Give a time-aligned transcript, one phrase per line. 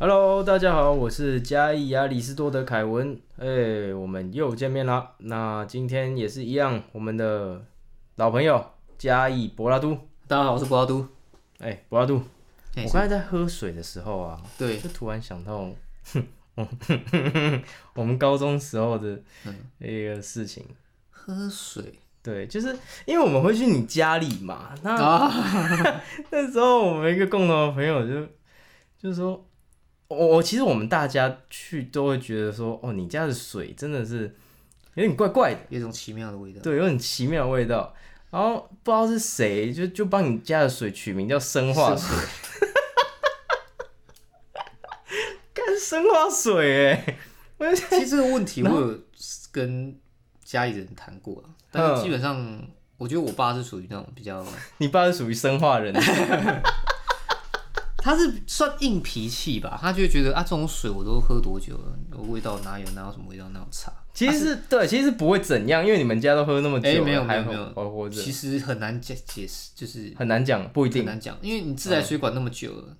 [0.00, 5.14] Hello，大家好，我是嘉义亚里士多德凯文，哎、我们又见面啦。
[5.18, 7.64] 那今天也是一样，我们的
[8.14, 8.64] 老朋友
[8.96, 9.98] 嘉义博拉都，
[10.28, 11.04] 大家好，我是博拉都。
[11.58, 12.16] 哎、博拉都，
[12.76, 15.68] 嘿我刚才在喝水的时候啊，对，就突然想到，
[16.12, 16.24] 哼
[17.94, 19.54] 我们高中时候的嗯。
[19.80, 20.64] 一个事情。
[21.10, 21.98] 喝水。
[22.22, 22.68] 对，就是
[23.04, 25.32] 因为我们会去你家里嘛，那、啊，
[26.30, 28.28] 那时候我们一个共同的朋友就
[28.96, 29.44] 就说，
[30.08, 34.34] 我我其实我们大家去都会觉得说，哦，你家的水真的是
[34.94, 36.60] 有点怪怪的，有一种奇妙的味道。
[36.62, 37.94] 对，有很奇妙的味道。
[38.30, 42.14] 然后不知道是谁就就帮你家的水取名叫生化水，
[45.54, 49.00] 干生化水哎，其实这个问题我有
[49.50, 49.98] 跟
[50.44, 52.68] 家里人谈过啊，但嗯是基本上，
[52.98, 54.44] 我觉得我爸是属于那种比较，
[54.76, 55.94] 你爸是属于生化人，
[58.08, 63.92] 他是算硬脾气吧，他就会觉得啊，这种水我都喝多久了，味道哪有哪有什么味道哪有差。
[64.14, 71.02] 其实是对，其实是不会怎样，因为你们家都喝那么久了，哎没有没还有没有活活着，其实很难解解释，就是很难讲，不一定。
[71.02, 72.96] 很难讲，因为你自来水管那么久了，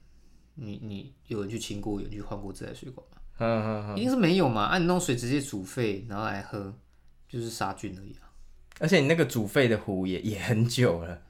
[0.57, 3.17] 你你有人去清过，有人去换过自来水管吗？
[3.39, 3.97] 嗯嗯嗯。
[3.97, 6.75] 一定是没有嘛，按，你弄水直接煮沸，然后来喝，
[7.27, 8.29] 就是杀菌而已啊。
[8.79, 11.23] 而且你那个煮沸的壶也也很久了。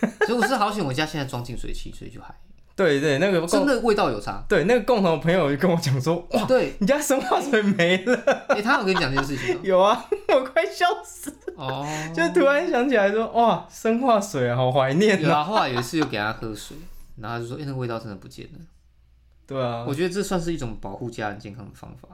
[0.26, 2.34] 所以我是好险，我家现在装净水器，所以就还
[2.76, 4.42] 对对，那个真的味道有差。
[4.48, 8.16] 对那个共同的朋友就跟我讲说，哇，对，你家生化水没了。
[8.48, 9.60] 哎、他有跟你讲这件事情吗？
[9.64, 15.20] 有啊，我快笑死，哦，就突然想起来说，哇，生化水啊，好怀念啊。
[15.20, 15.44] 有啊。
[15.44, 16.76] 后来有一次又给他喝水，
[17.16, 18.58] 然后他就说，哎、那个味道真的不见了。
[19.46, 22.08] 对啊，我觉得这算是一种保护家人健康的方法。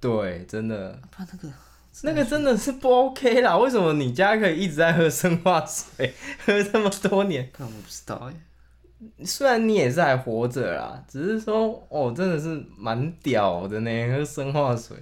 [0.00, 1.54] 对，真的，不然那个
[2.02, 3.56] 那个真的是不 OK 啦。
[3.58, 7.50] 为什么你家可以一直在喝生化水，喝这么多年？
[7.52, 14.96] 看我不知道哎、虽然你也是还活着啦，只是说，哦，真的是蛮屌的呢，喝生化水。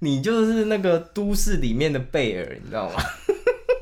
[0.00, 2.96] 你就是那个都市里面的贝尔，你知道吗？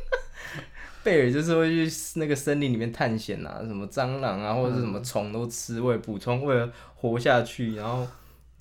[1.02, 8.06] 贝尔就是会去那个森林里面探险啊，什么蟑螂啊，或者是什么虫都吃，为了补充，为了活下去，然后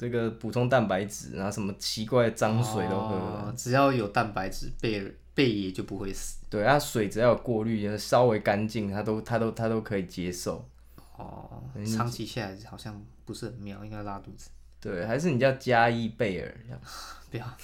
[0.03, 3.47] 这个补充蛋白质，然后什么奇怪的脏水都喝了。
[3.47, 6.39] 哦只要有蛋白质，贝尔贝爷就不会死。
[6.49, 10.67] 对，它水只要有过滤，稍微干净，它都它都它都可以接受。
[11.15, 11.63] 哦，
[11.95, 14.49] 长期下来好像不是很妙，应该拉肚子。
[14.81, 16.81] 对，还是你叫加一贝尔这样。
[17.31, 17.57] 不要，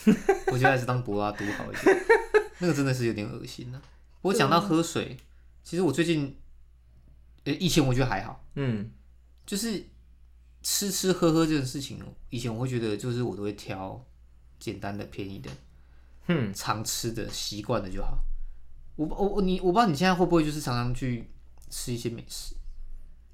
[0.47, 1.97] 我觉得还是当博拉都好一点。
[2.59, 3.81] 那个真的是有点恶心呢、
[4.21, 5.17] 我讲到喝水，
[5.63, 6.35] 其实我最近，
[7.43, 8.89] 呃，以前我觉得还好，嗯，
[9.45, 9.83] 就是
[10.61, 11.99] 吃吃喝喝这件事情，
[12.29, 14.05] 以前我会觉得就是我都会挑
[14.59, 15.49] 简单的、便宜的，
[16.27, 18.19] 哼，常吃的、习惯的就好。
[18.95, 21.31] 我我我你我不知道你现在会不会就是常常去
[21.69, 22.55] 吃一些美食，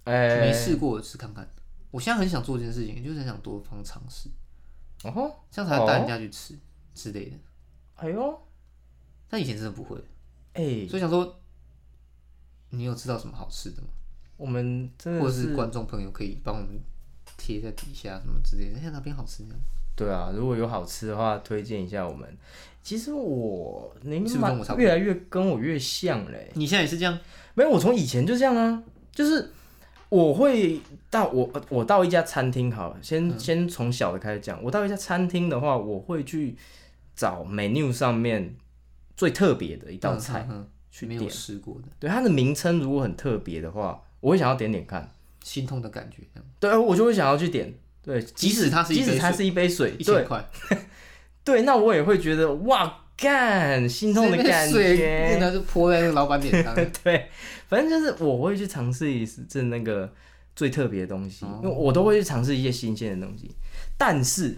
[0.04, 1.48] 哎、没试过吃看看。
[1.92, 4.30] 我现在很想做这件事情，就是很想多方尝试，
[5.04, 6.56] 哦吼，这样才会带人家去吃、
[6.94, 7.38] 之类的。
[7.96, 8.40] 哎呦，
[9.28, 9.98] 但以前真的不会。
[10.54, 11.42] 哎、所以想说，
[12.70, 13.88] 你有知道什么好吃的吗？
[14.38, 16.78] 我们真或者是观众朋友可以帮我们
[17.46, 19.60] 贴在底下什么之类的，哎，哪边好吃这样？
[19.96, 22.28] 对啊，如果有好吃的话，推荐一下我们。
[22.82, 26.50] 其实我您是不是跟我越来越跟我越像嘞。
[26.56, 27.18] 你现在也是这样？
[27.54, 29.52] 没有，我从以前就这样啊，就是
[30.10, 34.62] 我会到我我到一家餐厅好了，先、嗯先从小的开始讲。
[34.64, 36.56] 我到一家餐厅的话，我会去
[37.16, 38.56] 找 menu 上面
[39.16, 41.32] 最特别的一道菜、嗯，嗯去嗯没有点。
[41.32, 45.10] 试过的，对它的名称如果很特别的话，我会想要点点看。
[45.46, 46.24] 心痛的感觉。
[46.60, 47.72] 对，我就会想要去点。
[48.02, 50.50] 对，即使它是一杯即使它是一杯水，对一千块，
[51.46, 55.38] 对，那我也会觉得哇，干心痛的感水觉。
[55.40, 56.76] 那就泼在那个老板脸上。
[57.04, 57.30] 对，
[57.68, 60.12] 反正就是我会去尝试一次那个
[60.56, 63.50] 最特别的东西，哦因为我都会去尝试一些新鲜的东西。
[63.98, 64.56] 但是，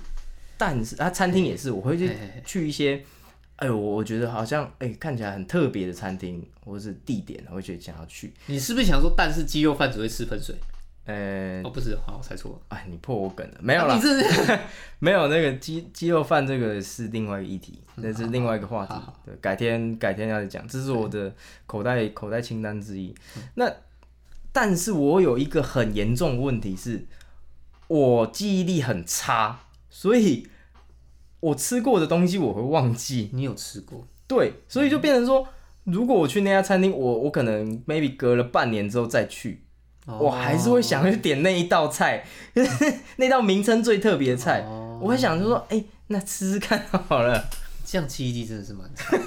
[0.58, 2.12] 但是啊，餐厅也是，我会去
[2.46, 3.02] 去一些，
[3.58, 8.34] 哎呦，我觉得好像哎、看起来很特别的餐厅或者是地点，我会觉得想要去。
[8.47, 10.53] 你是不是想说，但是鸡肉饭只会吃喷水？
[11.07, 12.59] 呃，哦，不是，好，我猜错了。
[12.68, 14.59] 哎，你破我梗了，没有啦啊你， 是
[14.99, 19.22] 没有那个鸡鸡肉饭这个是另外一个议题，那是另外一个话题嗯好好。
[19.26, 21.34] 对，改天改天要再讲，这是我的
[21.66, 23.16] 口袋口袋清单之一。
[23.37, 23.72] 嗯那
[24.52, 27.05] 但是我有一个很严重的问题是，
[27.87, 29.59] 我记忆力很差，
[29.90, 30.47] 所以
[31.40, 33.29] 我吃过的东西我会忘记。
[33.34, 34.08] 你有吃过？
[34.28, 35.47] 对，所以就变成说，
[35.84, 39.61] 如果我去那家餐厅，我我可能 maybe 隔了半年之后再去，
[40.08, 42.26] 我还是会想去点那一道菜，
[43.18, 47.50] 那道名称最特别的菜，哦我会想就说，哎、那吃吃看好了。
[47.86, 49.18] 这样记忆力真的是蛮差。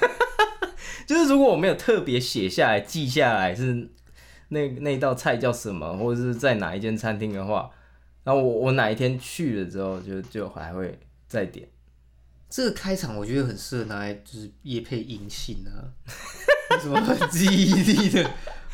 [1.06, 3.88] 就是如果我没有特别写下来、记下来是
[4.48, 7.70] 那那道菜叫什么，或者是在哪一间餐厅的话，
[8.24, 11.68] 然后我我哪一天去了之后，就就还会再点。
[12.48, 15.86] 这个开场我觉得很适合拿来就是夜配银杏啊，
[16.82, 18.30] 什么很记忆力的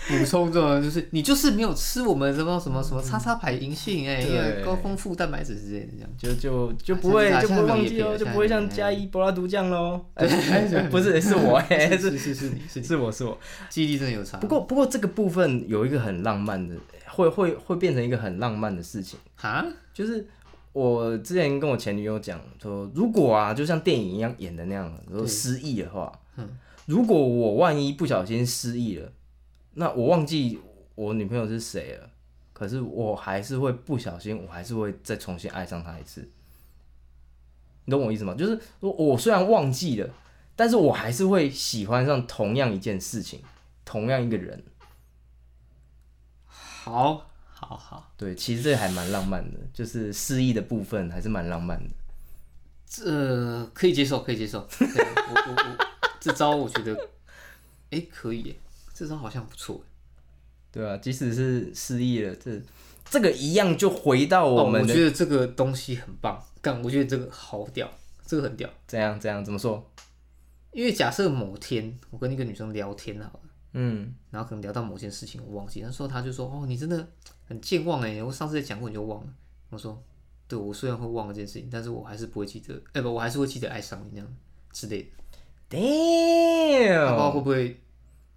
[0.08, 6.10] 补充这种，就是你就是没有吃我们什么什么什么叉叉牌银杏哎，因为高丰富蛋白质之类的这样。
[6.16, 10.00] 就就就不会就不会忘记哦，就不会像加一博拉毒酱喽。
[10.14, 10.26] 哎
[10.90, 13.36] 不是 是我哎，是是是是是你是，是我是我。
[13.68, 14.38] 记忆力真的有差。
[14.38, 16.76] 不过不过这个部分有一个很浪漫的，
[17.06, 20.26] 会会会变成一个很浪漫的事情，哈，就是
[20.72, 26.48] 我之前跟我前女友讲说，如果啊，就像电影一样演的那样，如果失忆的话，嗯
[26.86, 29.10] 如果我万一不小心失忆了，
[29.78, 30.58] 那我忘记
[30.94, 32.10] 我女朋友是谁了，
[32.54, 36.26] 可是我还是会不小心，我还是会再重新爱上她一次。
[37.84, 38.34] 你懂我意思吗？
[38.34, 40.08] 就是我我虽然忘记了，
[40.56, 43.42] 但是我还是会喜欢上同样一件事情，
[43.84, 44.64] 同样一个人。
[46.46, 51.90] 好，好好，对，其实这还蛮浪漫的，就是失忆的部分还是蛮浪漫的。
[52.88, 54.60] 这可以接受，可以接受。
[54.60, 55.86] 我我我
[56.18, 57.08] 这招我觉得，
[57.90, 58.56] 哎、可以耶，
[58.96, 59.84] 这招好像不错。
[60.72, 62.58] 对啊，即使是失忆了，这
[63.10, 67.90] 这个一样就回到我哦，们的、我觉得这个东西很棒，干，我觉得这个好屌，
[68.24, 68.68] 这个很屌。
[68.86, 69.90] 怎样怎样怎么说？
[70.72, 73.40] 因为假设某天我跟一个女生聊天好了，
[73.72, 77.06] 嗯，然后可能聊到某件事情我忘记，那时候她就说：“哦，你真的
[77.46, 79.28] 很健忘哎，我上次也讲过你就忘了。”
[79.70, 80.02] 我说
[80.48, 84.36] ：“对，我虽然会忘了这件事情，但是我还是不会记得，哎、不，我还是会记得爱上你那样
[84.72, 85.08] 之类的。
[85.68, 85.82] 他不知
[87.08, 87.80] 道 damn，会不会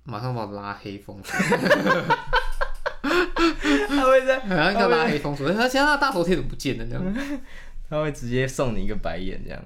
[0.03, 1.37] 马上把我拉黑封锁，
[3.87, 6.85] 他会在好像应该拉黑封锁，而且他大头贴怎么不见了？
[6.85, 7.39] 这样，
[7.89, 9.63] 他会直接送你一个白眼这样。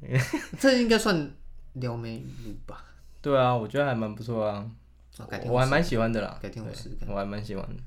[0.60, 1.30] 这应该算
[1.74, 2.84] 撩妹语录吧？
[3.22, 4.70] 对啊，我觉得还蛮不错啊，
[5.18, 6.38] 啊，改天我还蛮喜欢的啦。
[6.40, 7.08] 改天我试试看。
[7.08, 7.82] 我还蛮喜欢的。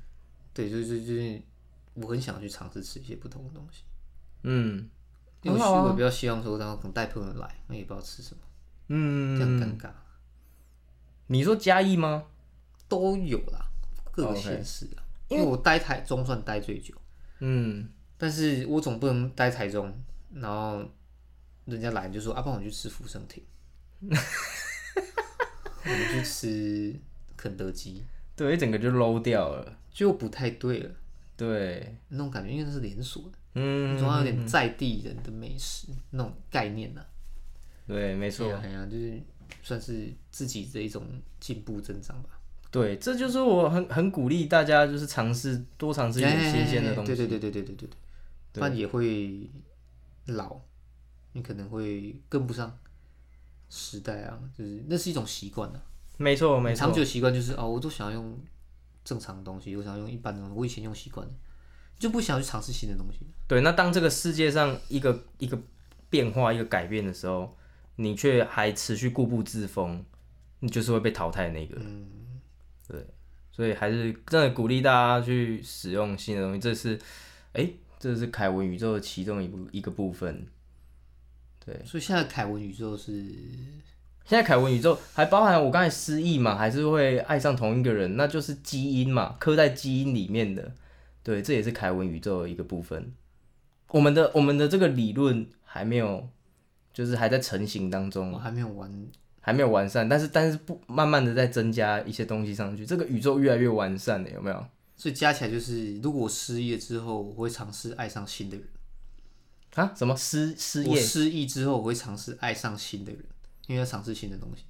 [0.52, 1.40] 对，就是就是，
[1.94, 3.84] 我很想去尝试吃一些不同的东西。
[4.42, 4.88] 嗯
[5.42, 8.40] 因为我比较希望说，然后可能带朋友来，那也不知道吃什么，
[8.88, 9.90] 嗯这样嗯，尴尬。
[11.30, 12.24] 你说嘉义吗？
[12.88, 13.70] 都有啦，
[14.10, 15.02] 各个县市啊。
[15.28, 16.92] 因为我待台中算待最久，
[17.38, 17.88] 嗯，
[18.18, 19.94] 但是我总不能待台中，
[20.34, 20.84] 然后
[21.66, 23.44] 人家来就说啊，帮我去吃福生亭，
[24.02, 24.08] 我
[25.88, 27.00] 们去吃
[27.36, 28.02] 肯德基，
[28.34, 29.78] 对，一整个就 low 掉了。
[29.92, 30.90] 就不太对了。
[31.36, 37.00] 对，那种感觉，因为那是连锁的，嗯，总要有点在地人的美食那种概念呢、
[37.86, 38.52] 对，没没错。
[38.56, 39.22] 哎呀，就是
[39.62, 41.04] 算是自己的一种
[41.38, 42.30] 进步增长吧。
[42.70, 47.16] 对，这就是我很很鼓励大家，就是尝试多尝试一些新鲜的东西。
[47.16, 47.90] 对对对对对对对。
[48.52, 49.50] 不然也会
[50.26, 50.56] 老，
[51.32, 52.78] 你可能会跟不上
[53.68, 55.82] 时代啊，就是那是一种习惯啊。
[56.16, 58.38] 没错没错，长久习惯就是哦，我都想要用
[59.04, 61.32] 正常的东西，我想要用一般的东西，我以前用习惯的，
[61.98, 63.26] 就不想去尝试新的东西。
[63.48, 65.58] 对，那当这个世界上一个一个
[66.08, 67.56] 变化，一个改变的时候。
[68.00, 70.02] 你却还持续固步自封，
[70.60, 71.76] 你就是会被淘汰的那个。
[71.78, 72.08] 嗯，
[72.88, 73.06] 对，
[73.52, 76.58] 所以还是真的鼓励大家去使用新的东西。
[76.58, 76.98] 这是，
[77.52, 80.46] 哎、这是凯文宇宙的其中一部一个部分。
[81.62, 83.12] 对，所以现在凯文宇宙是
[84.24, 90.72] 现在凯文宇宙还包含我刚才失忆嘛，还是会爱上同一个人，那就是基因嘛，刻在基因里面的。
[91.22, 93.12] 对，这也是凯文宇宙的一个部分。
[93.88, 96.30] 我们的我们的这个理论还没有，
[96.92, 98.90] 就是还在成型当中我，还没有完，
[99.40, 104.66] 还没有完善，但是但是不慢慢的在增加一些东西上去，这个宇宙越来越完善了，有没有？
[104.96, 108.66] 所以加起来就是，如果我失业之后，我会尝试爱上新的人。
[109.74, 109.92] 啊？
[109.96, 110.90] 什么失失业？
[110.90, 113.24] 我失忆之后，我会尝试爱上新的人，
[113.66, 114.64] 因为要尝试新的东西。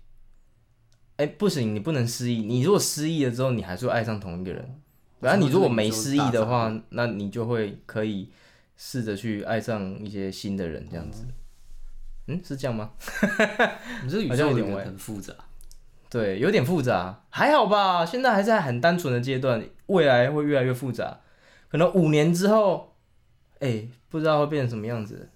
[1.16, 2.42] 哎、不行，你不能失忆。
[2.42, 4.80] 你如果失忆了之后，你还是会爱上同一个人。
[5.18, 8.30] 我然后你如果没失忆的话，那你就会可以
[8.76, 11.24] 试着去爱上一些新的人，这样子。
[11.26, 11.32] 嗯，
[12.44, 12.90] 是这样吗？
[14.04, 15.32] 你这个宇宙很点很复杂。
[16.08, 18.04] 对，有点复杂，还好吧。
[18.04, 21.20] 现在还在很单纯的阶段，未来会越来越复杂。
[21.68, 22.96] 可能五年之后，
[23.60, 25.30] 哎、不知道会变成什么样子。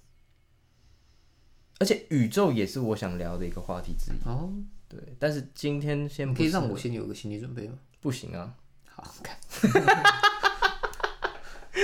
[1.78, 4.28] 而且宇宙也是我想聊的一个话题之一。
[4.28, 4.52] 哦，
[4.88, 7.74] 对，但是今天先不可以让我先有个心理准备吗？
[8.00, 8.54] 不行啊。
[8.88, 9.36] 好，看。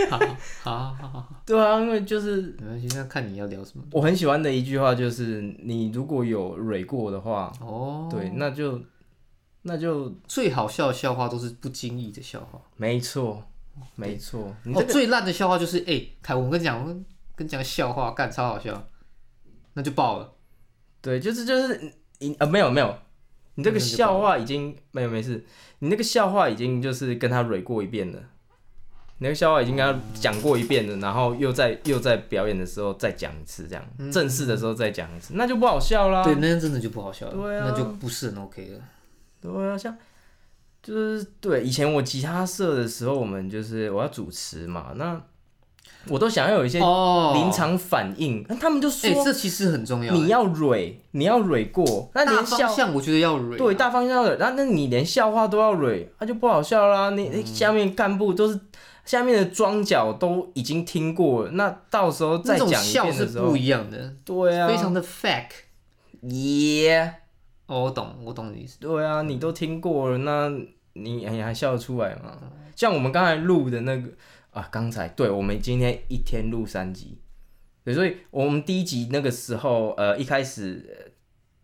[0.09, 0.19] 好
[0.63, 3.85] 好好好好，对啊，因为就是没关系，那看你要聊什么。
[3.93, 8.81] 我很喜欢的一句话，就是你如果有蕊过的话，哦，对，那就
[9.63, 12.61] 那就最好笑的笑话都是不经意的笑话。
[12.77, 13.43] 没错，
[13.97, 14.55] 没错。
[14.65, 17.05] 你最烂的笑话就是，哎、凯文，我跟你讲，我跟
[17.35, 18.89] 跟你讲个笑话，干超好笑，
[19.75, 20.33] 那就爆了。
[21.01, 22.97] 对，就是就是你呃没有没有，
[23.55, 25.45] 你这个笑话已经没有没事，
[25.81, 28.19] 你那个笑话已经就是跟他蕊过一遍了，
[29.23, 36.25] 那个笑话已经跟他讲过一遍了，然后又在又在表演的时候再讲一次，这样、正式的时候再讲一次，那就不好笑啦。
[36.25, 38.81] 对，那样真的就不好笑了，对啊那就不是很 OK 了。
[39.43, 39.95] 对啊，像
[40.83, 45.21] 就是对以前我吉他社的时候，我们就是我要主持嘛，那
[46.09, 50.15] 我都想要有一些哦临场反应，那他们就哎、说这其实很重要。
[50.15, 57.11] 你要蕊，你要蕊过，那连笑方向我觉得要蕊、啊，对，大方向要蕊，那那你连笑话都要蕊，那就不好笑啦。
[57.11, 58.59] 你嗯你下面干部都是
[59.04, 65.50] 下面的庄脚都已经听过了，那到时候再讲一遍的时候不，一样的，对啊，非常的 fact。
[66.23, 67.14] 耶
[67.66, 68.78] 哦，我懂，我懂你意思。
[68.80, 70.49] 对啊，你都听过了，那
[70.92, 72.38] 你你还笑得出来吗？
[72.42, 74.09] 嗯像我们刚才录的那个
[74.52, 77.19] 啊，刚才对我们今天一天录三集，
[77.85, 81.12] 对，所以我们第一集那个时候，呃，一开始呃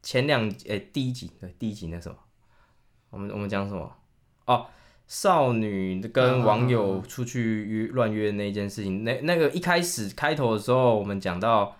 [0.02, 2.16] 前两呃第一集对第一集那什么，
[3.08, 3.90] 我们我们讲什么？
[4.44, 4.66] 哦，
[5.06, 11.76] 少女跟网友出去约乱约那件事情，那那个一开始开头的时候，我们讲到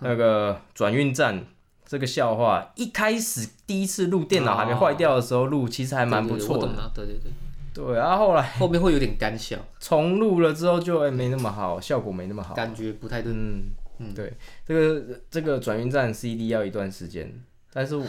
[0.00, 1.44] 那个转运站。
[1.90, 6.68] 这个笑话一开始第一次录电脑还没坏掉的时候录，其实还蛮不错的。
[6.94, 7.32] 对对对
[7.74, 12.54] 对然后后来后面会有点干笑，重录了之后就哎、没那么好，效果没那么好。
[12.54, 13.32] 感觉不太对。
[13.32, 14.32] 嗯，对，
[14.64, 17.28] 这个这个转运站 CD 要一段时间，
[17.72, 18.06] 但是我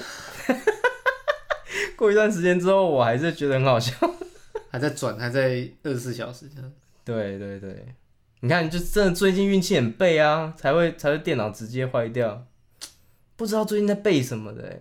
[1.97, 3.95] 过一段时间之后，我还是觉得很好笑。
[4.71, 6.71] 还在转，还在二十四小时这样。
[7.03, 7.93] 对对对，
[8.39, 12.47] 你看，就真的最近运气很背啊，才会才会电脑直接坏掉，
[13.35, 14.79] 不知道最近在背什么的哎。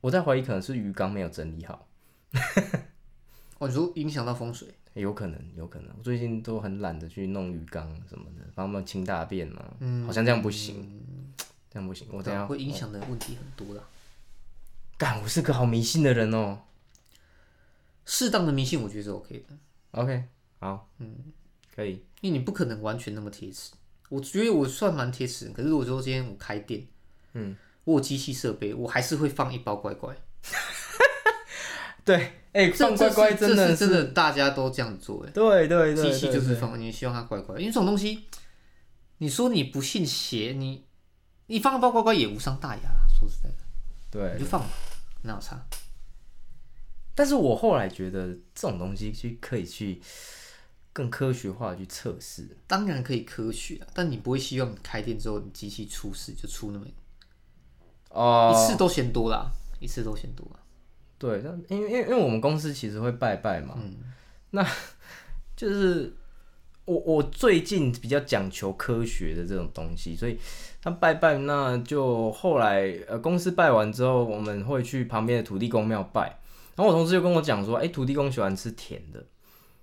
[0.00, 1.88] 我在怀疑可能是鱼缸没有整理好，
[3.58, 5.88] 哦，你说影响到风水，有可能有可能。
[5.98, 11.00] 我最近都很懒得去弄鱼缸什么的，帮他们清大便嘛，嗯好像这样不行，
[11.70, 12.06] 这样不行。
[12.12, 13.82] 我等一下会影响的问题很多啦。
[14.98, 16.58] 干，我是个好迷信的人哦。
[18.04, 19.56] 适当的迷信，我觉得是 OK 的
[19.92, 20.24] ，OK，
[20.58, 21.14] 好，嗯，
[21.74, 22.04] 可以。
[22.20, 23.72] 因为你不可能完全那么贴齿。
[24.08, 26.86] 我觉得我算蛮贴齿的，可是如果说今天我开店，
[27.32, 30.14] 嗯，我有机器设备，我还是会放一包乖乖。
[32.04, 35.30] 对，哎、这放乖乖真的是真的，大家都这样做哎。
[35.30, 38.24] 对对对机器就是放，你希望它乖乖，因为这种东西，
[39.18, 40.84] 你说你不信邪，你
[41.46, 43.06] 你放一包乖乖也无伤大雅啦。
[43.18, 43.56] 说实在的，
[44.10, 44.68] 对你就放吧，
[45.22, 45.64] 哪有差？
[47.14, 50.00] 但是我后来觉得这种东西去可以去
[50.92, 52.48] 更科学化地去测试。
[52.66, 56.86] 当然可以科学啊，但你不会希望你开店之后你机器出事就出那么
[58.14, 59.50] 哦、一次都嫌多啦，
[59.80, 60.60] 一次都嫌多啦。
[61.16, 63.78] 对，那因为因为因为我们公司其实会拜拜嘛，
[64.50, 64.62] 那
[65.56, 66.12] 就是
[66.84, 70.38] 我我最近比较讲求科学的这种东西，所以
[70.82, 76.38] 他拜拜，那就后来呃公司拜完之后，我们会去旁边的土地公庙拜，
[76.74, 79.24] 然后我同事就跟我讲说，哎、土地公喜欢吃甜的。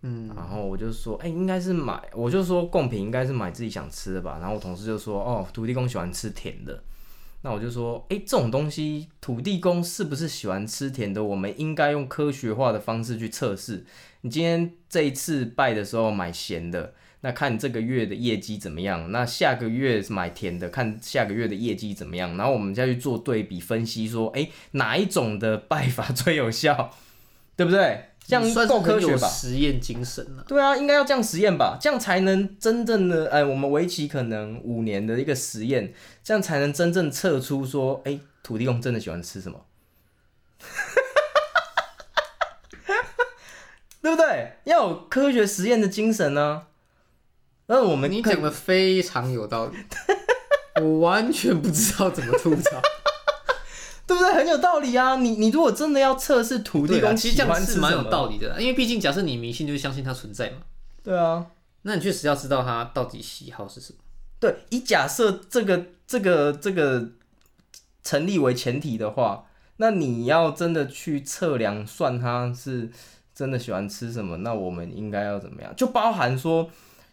[0.02, 4.38] 嗯，然后我就说，哎、应该是买，我就说贡品应该是买自己想吃的吧。
[4.40, 6.82] 然后我同事就说，哦，土地公喜欢吃甜的。
[7.42, 11.24] 那我就说，哎、这种东西，土地公是不是喜欢吃甜的？
[11.24, 13.86] 我们应该用科学化的方式去测试。
[14.22, 19.12] 你今天这一次拜的时候买咸的，那看这个月的业绩怎么样？
[19.12, 22.38] 那下个月买甜的，看下个月的业绩怎么样？
[22.38, 26.92] 然后我们再去做对比分析，说，哎、哪一种的拜法 最有效，
[27.56, 28.06] 对不对？
[28.26, 29.28] 这样够科学吧？
[29.28, 30.46] 实验精神了。
[30.48, 35.92] 对啊，应该要这样实验吧，这样才能真正的，哎，我们为期可能五年的一个实验，
[36.24, 39.66] 这样才能真正测出说，哎，土地公真的喜欢吃什么，
[44.02, 44.54] 对不对？
[44.66, 46.68] 要有科学实验的精神呢、
[47.70, 49.78] 那我们你讲的非常有道理，
[50.82, 52.82] 我完全不知道怎么吐槽。
[54.08, 54.34] 对不对？
[54.34, 55.18] 很有道理啊！
[55.18, 60.58] 你你如果真的要测试土地公其实这样是蛮有道理的啦，因为毕竟假设你迷信，就是相信它存在嘛。
[61.04, 61.46] 对啊，
[61.84, 64.00] 那你确实要知道它到底喜好是什么。
[64.40, 67.10] 对，以假设这个这个这个
[68.04, 69.46] 成立为前提的话，
[69.78, 72.90] 那你要真的去测量算它是
[73.36, 75.72] 真的喜欢吃什么，那我们应该要怎么样？
[75.76, 76.68] 就包含说，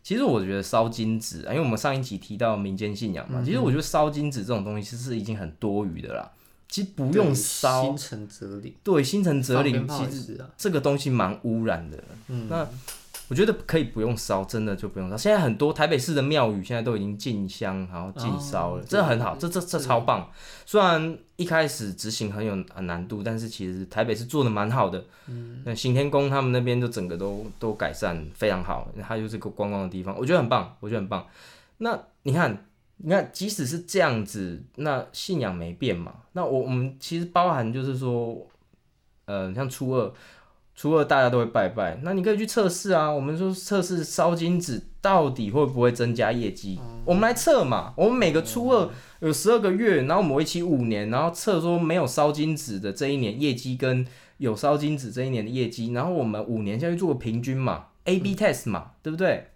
[0.07, 6.31] 其实我觉得烧金纸啊，因为我们上一集提到民间信仰嘛，其实我觉得烧金纸这种东西其实是已经很多余的啦，
[6.69, 7.83] 其实不用对烧。
[7.83, 10.41] 心，诚则灵，对，心诚则灵，其实。
[10.57, 12.05] 这个东西蛮污染的。
[12.29, 12.65] 嗯，那
[13.28, 15.16] 我觉得可以不用烧，真的就不用烧。
[15.16, 20.30] 现在很多台北市的庙宇现在都已经禁香，然后禁烧了，哦这很好，这这这超棒。
[20.64, 25.04] 虽然一开始执行很有呃难度，但是其实台北是做的蛮好的。
[25.26, 31.26] 嗯，那行天宫他们那边就整个都都改善非常好，它就是个观光的地方，我觉得很棒，我觉得很棒。
[31.78, 32.64] 那你看，
[32.99, 36.14] 你看，即使是这样子，那信仰没变嘛？
[36.33, 38.47] 那我我们其实包含就是说，
[39.26, 40.12] 呃，像初二，
[40.76, 43.11] 初二大家都会拜拜，那你可以去测试啊。
[43.11, 47.95] 我们说测试烧金纸到底会不会增加业绩，我们来测嘛。
[47.97, 48.90] 我们每个初二
[49.21, 54.06] 有十二个月，然后我们为期五年，然后测说没有烧金纸的这一年业绩跟
[54.37, 59.49] 有烧金纸这一年的业绩，然后我们五年下去做个平均嘛，A B test 嘛，对不对？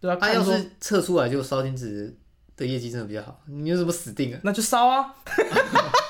[0.00, 2.16] 对啊，他、要是测出来就烧金纸
[2.56, 4.40] 的业绩真的比较好，你有什么死定啊？
[4.42, 5.14] 那就烧啊。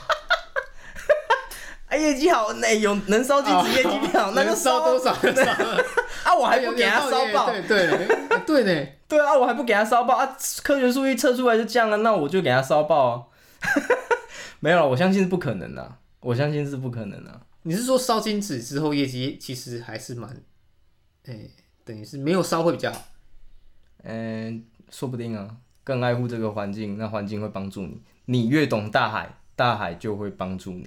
[1.95, 5.53] 哎，业绩好，那有能烧金纸业绩好，那就烧啊多少就烧，
[6.25, 6.35] 啊！
[6.37, 8.89] 我还不给他烧爆，对对对对呢。
[9.07, 10.37] 对啊，我还不给他烧爆啊！
[10.65, 13.23] 科学数据测出来就这样了，那我就给他烧爆啊！
[14.59, 17.41] 没有了，我相信是不可能的，我相信是不可能的。
[17.63, 20.29] 你是说烧金纸之后业绩其实还是蛮，
[21.27, 21.39] 哎、
[21.85, 23.01] 等于是没有烧会比较好。
[24.03, 25.49] 嗯，说不定啊，
[25.85, 28.03] 更爱护这个环境，那环境会帮助你。
[28.25, 30.85] 你越懂大海，大海就会帮助你；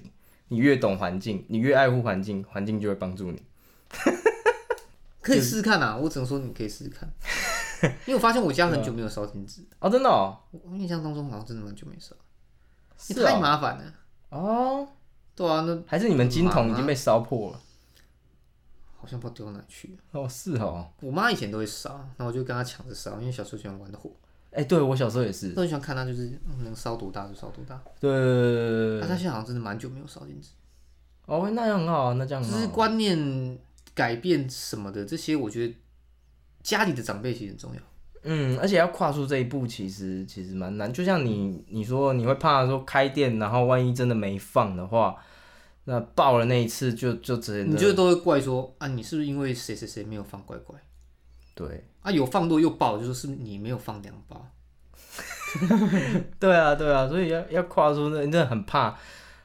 [0.48, 3.42] 你越懂环境，你越爱护环境，环境就会帮助你。
[5.20, 7.10] 可以试试看啊，我只能说你可以试试看，
[8.06, 12.16] 因为我发现我家很久没有烧金纸，哦，真的哦，我印象当中好像真的很久没烧，
[12.96, 13.94] 是因为太哦，麻烦了。
[14.30, 14.88] 哦，
[15.34, 17.60] 对啊，那还是你们金桶已经被烧破了？
[19.00, 19.98] 好像不知道丢到哪去了。
[20.12, 24.10] 哦，是哦，我妈以前都会烧，那我就跟她抢着烧，因为小时候喜欢玩火，
[24.50, 27.80] 哎、对我小时候也是，都很喜欢看他就是嗯能烧多大就烧多大。
[28.00, 30.48] 对对对对对那她现在好像真的蛮久没有烧金纸，
[31.26, 33.58] 哦，那样很好啊，那这样就是观念
[33.94, 35.74] 改变什么的，这些我觉得
[36.62, 37.80] 家里的长辈其实很重要。
[38.24, 40.92] 嗯，而且要跨出这一步，其实其实蛮难。
[40.92, 45.16] 就像你你说你会怕说开店，然后万一真的没放的话，
[45.84, 50.76] 那爆了那一次就就真的你就都会怪说啊，你是不是因为谁谁谁没有放乖乖
[51.66, 52.12] 对啊？
[52.12, 54.48] 有放多又爆，就说是你没有放两包。
[56.38, 58.96] 对啊对啊，所以要要跨出那真的很怕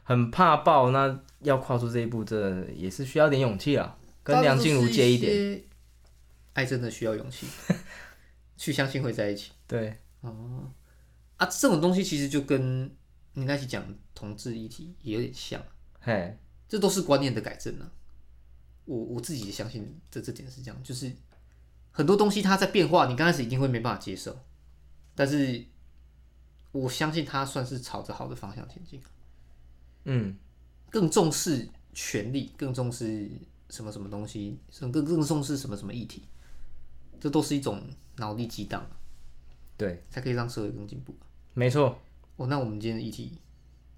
[0.03, 3.97] 很怕爆，那要跨出这一步，这也是需要点勇气啊。
[4.21, 5.63] 跟梁静茹借一点，
[6.53, 7.47] 爱真的需要勇气，
[8.55, 11.45] 去相信会在一起 对，啊！
[11.49, 12.89] 这种东西其实就跟
[13.33, 15.61] 你那期讲同志议题也有点像，
[15.99, 16.37] 嘿，
[16.69, 17.91] 这都是观念的改正啊。
[18.85, 21.11] 我我自己也相信这这点是这样，就是
[21.93, 24.35] 很多东西它在变化，你刚开始一定会没办法接受，
[25.15, 25.63] 但是
[26.71, 28.99] 我相信它算是朝着好的方向前进。
[30.05, 30.35] 嗯，
[30.89, 33.29] 更重视权力，更重视
[33.69, 36.23] 什么什么东西，更更更重视什么什么议题，
[37.21, 37.81] 这都是一种
[38.17, 38.85] 脑力激荡，
[39.77, 41.15] 对，才可以让社会更进步。
[41.53, 41.99] 没错，
[42.37, 43.37] 哦，那我们今天的议题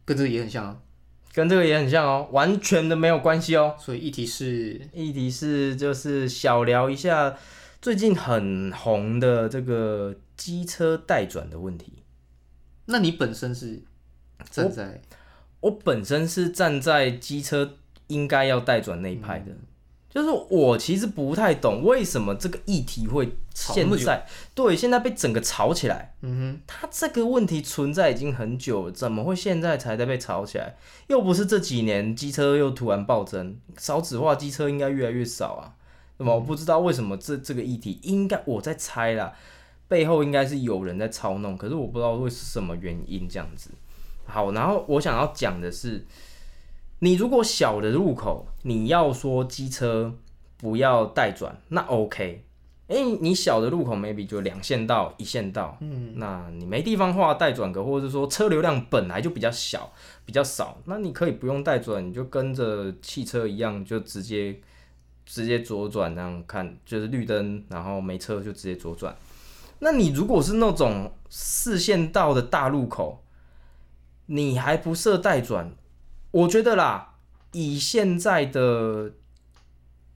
[0.04, 0.82] 跟这个也很像啊，
[1.34, 3.76] 跟这个也很像哦，完全的没有关系哦。
[3.80, 7.38] 所以议题是议题是就是小聊一下
[7.86, 12.02] 最近很红的这个机车代转的问题。
[12.86, 13.84] 那你本身是
[14.50, 15.04] 站在
[15.60, 19.52] 我本身是站在机车应该要代转那一派的，
[20.10, 26.16] 就是我其实不太懂为什么这个议题会现在对现在被整个炒起来。
[26.24, 30.76] 嗯哼它这个问题存在已经很久了，怎么会现在才在被炒起来？
[31.06, 35.76] 又不是这几年机车又突然暴增，少子化机车应该越来越少啊。
[36.18, 39.34] 那么我不知道为什么这这个议题，应该我在猜啦，
[39.88, 43.72] 背后应该是有人在操弄，可是我不知道为什么原因这样子。
[44.26, 46.06] 好，然后我想要讲的是，
[47.00, 50.16] 你如果小的路口你要说机车
[50.58, 52.44] 不要带转，那 OK。
[52.88, 59.92] 因为你小的路口 maybe 就两线道、一线道，嗯，那你没地方画带转格，或者是说车流量本来就比较小、
[60.24, 64.56] 比较少，那你可以不用带转，你就跟着汽车一样，就直接
[65.26, 69.16] 直接左转，这样看就是绿灯，然后没车就直接左转。
[69.80, 73.24] 那你如果是那种四线道的大路口，
[74.28, 75.76] 你还不设待转，
[76.32, 77.16] 我觉得啦，
[77.52, 79.12] 以现在的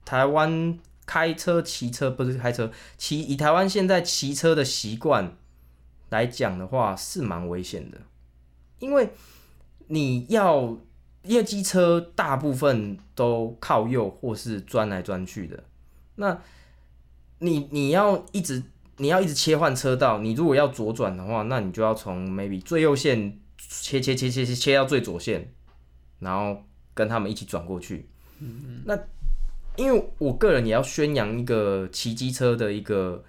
[0.04, 5.36] 台湾开车、骑车不是开车，骑以台湾现在骑车的习惯
[6.08, 7.98] 来讲的话，是蛮危险的，
[8.78, 9.10] 因为
[9.88, 10.78] 你要
[11.22, 15.64] 因为机车大部分都靠右或是钻来钻去的，
[16.16, 16.40] 那
[17.40, 18.62] 你你要一直
[18.96, 25.52] 你要一直切换车道，你如果要左转的话，那你就要从 maybe 最右线切切切切切切到最左线，
[26.18, 28.08] 然后跟他们一起转过去。
[28.84, 28.98] 那
[29.76, 33.22] 因为我个人也要宣扬一个骑机车的一个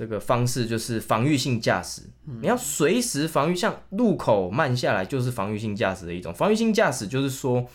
[0.00, 2.00] 这个方式，就是防御性驾驶。
[2.24, 6.32] 你要随时防御，像路口慢下来就是防御性驾驶的一种。
[6.32, 7.66] 防御性驾驶就是说，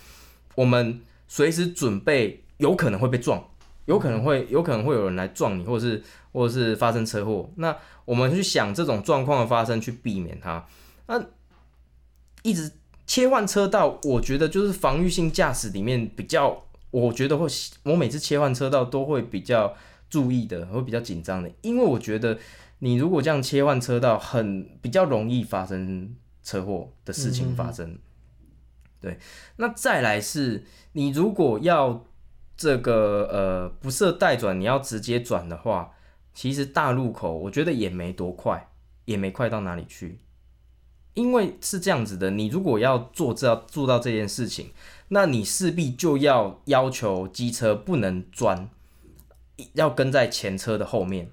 [0.55, 3.47] 我们随时准备有可能会被撞，
[3.85, 6.01] 有可能会有可能会有人来撞你，或者是
[6.33, 7.47] 或者是发生车祸。
[7.57, 10.65] 那我们去想这种状况的发生，去避免它。
[11.05, 11.23] 那
[12.41, 12.71] 一直
[13.05, 17.47] 切换车道，我觉得就是防御性驾驶里面比较我觉得会，
[17.83, 19.75] 我每次切换车道都会比较
[20.09, 22.37] 注意的，会比较紧张的，因为我觉得
[22.79, 27.97] 你如果这样切换车道，很比较容易发生车祸的事情发生。
[29.01, 29.19] 对，
[29.57, 30.63] 那再来是
[30.93, 32.05] 你如果要
[32.57, 35.91] 这个呃不设待转，你要直接转的话，
[36.33, 38.69] 其实大路口我觉得也没多快，
[39.05, 40.19] 也没快到哪里去。
[41.13, 44.71] 因为是这样子的，你如果要做这要做到这件事情，
[45.07, 48.69] 那你势必就要要求机车不能钻，
[49.73, 51.29] 要跟在前车的后面。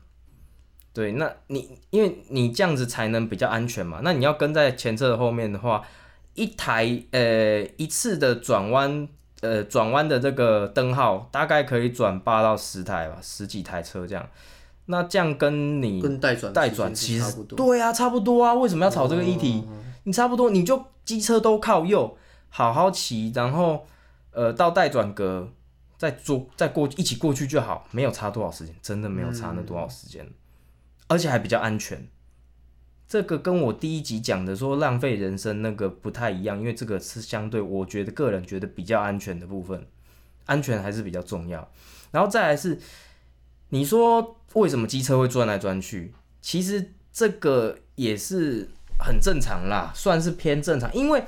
[0.94, 4.00] 对，那你因为你这样子才能比较安全嘛。
[4.04, 5.82] 那你要跟在前车的后面的话，
[6.34, 9.08] 一台呃一次的转弯
[9.40, 14.28] 呃转弯的这个灯号大概可以转八到十台吧，十几台车这样。
[14.86, 17.56] 那这样跟你跟带转带转其实差不多。
[17.56, 18.52] 对啊，差不多啊。
[18.52, 19.64] 为什么要炒这个议题？
[20.04, 22.18] 你差不多你就机车都靠右，
[22.50, 23.86] 好好骑，然后
[24.32, 25.48] 呃到带转格
[26.02, 30.28] 再做再过一起过去就好，没有差多少时间，真的没有差那多少时间，
[31.06, 32.08] 而且还比较安全。
[33.06, 39.86] 这个跟我第一集讲的说浪费人生那个不太一样，因为这个是相对我觉得个人觉得比较安全的部分，
[40.46, 41.70] 安全还是比较重要。
[42.10, 42.76] 然后再来是
[43.68, 46.12] 你说为什么机车会转来转去？
[46.40, 50.92] 其实这个也是很正常啦，算是偏正常。
[50.92, 51.22] 因为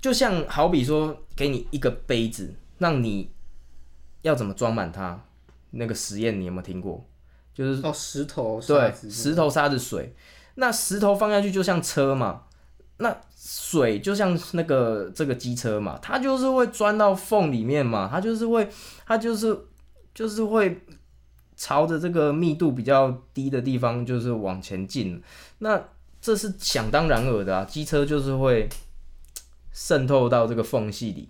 [0.00, 3.30] 就像好比说，给你一个杯子，让你
[4.22, 5.20] 要怎么装满它，
[5.70, 7.04] 那个实验你有没有听过？
[7.54, 10.14] 就是哦，石头沙对，石头、沙子、水。
[10.54, 12.42] 那石头放下去就像车嘛，
[12.98, 18.68] 那水就像那个这个机车嘛，它就是会钻到缝里面嘛，它就是会，
[19.06, 19.56] 它就是
[20.14, 20.80] 就是会
[21.56, 25.22] 朝着这个密度比较低的地方就是往前进。
[25.58, 25.80] 那
[26.20, 28.68] 这是想当然尔的啊，机车就是会
[29.72, 31.28] 渗透到这个缝隙里。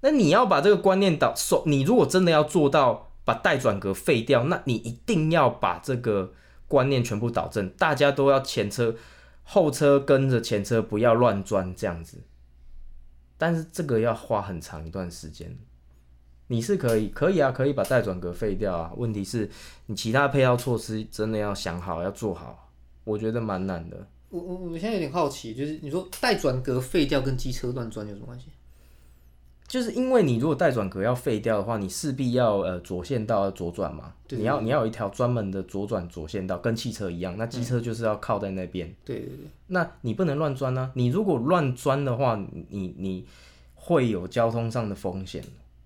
[0.00, 6.32] 那你要把这个观念导手，你如果真的要做到把带转格废掉，那你一定要把这个
[6.66, 8.94] 观念全部导正，大家都要前车
[9.42, 12.18] 后车跟着前车，不要乱钻这样子。
[13.36, 15.58] 但是这个要花很长一段时间。
[16.48, 18.92] 你是可以，可以啊，可以把带转格废掉啊。
[18.96, 19.48] 问题是，
[19.86, 22.70] 你其他配套措施真的要想好，要做好，
[23.04, 24.08] 我觉得蛮难的。
[24.30, 28.46] 我我我现在有点好奇，就是你说带转格废掉跟机车乱钻有什么关系？
[29.70, 42.34] 就是因为你如果带转格要废掉的话，你势必要呃左线道要左转嘛，对你要你要有一条专门的左转左线道，跟汽车一样，那机车就是要靠在那边，对对对，那你不能乱钻啊，你如果乱钻的话，
[42.70, 43.24] 你你
[43.76, 45.40] 会有交通上的风险，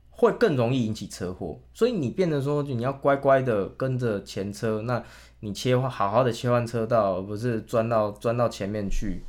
[0.09, 5.05] 会更容易引起车祸，所以你变得说你要乖乖的跟着前车，那
[5.41, 9.21] 你切换好好的切换车道，而不是钻到钻到前面去，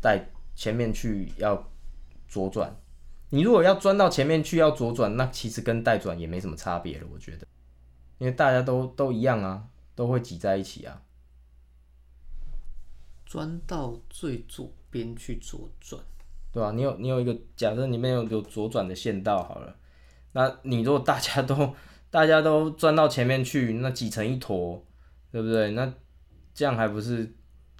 [0.00, 0.24] 带
[0.54, 1.68] 前面去要
[2.28, 2.72] 左转。
[3.30, 7.46] 你如果要钻到前面去要左转，那其实跟带转也没什么差别了，我觉得，
[8.18, 11.02] 因为大家都都一样啊，都会挤在一起啊。
[13.26, 16.00] 钻到最左边去左转，
[16.52, 19.76] 对吧、你有你有一个假设里面有有左转的线道好了，
[20.32, 21.74] 那你如果大家都
[22.08, 24.82] 大家都钻到前面去，那挤成一坨，
[25.32, 25.72] 对不对？
[25.72, 25.92] 那
[26.54, 27.34] 这样还不是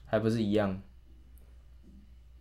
[0.04, 0.82] 还不是一样？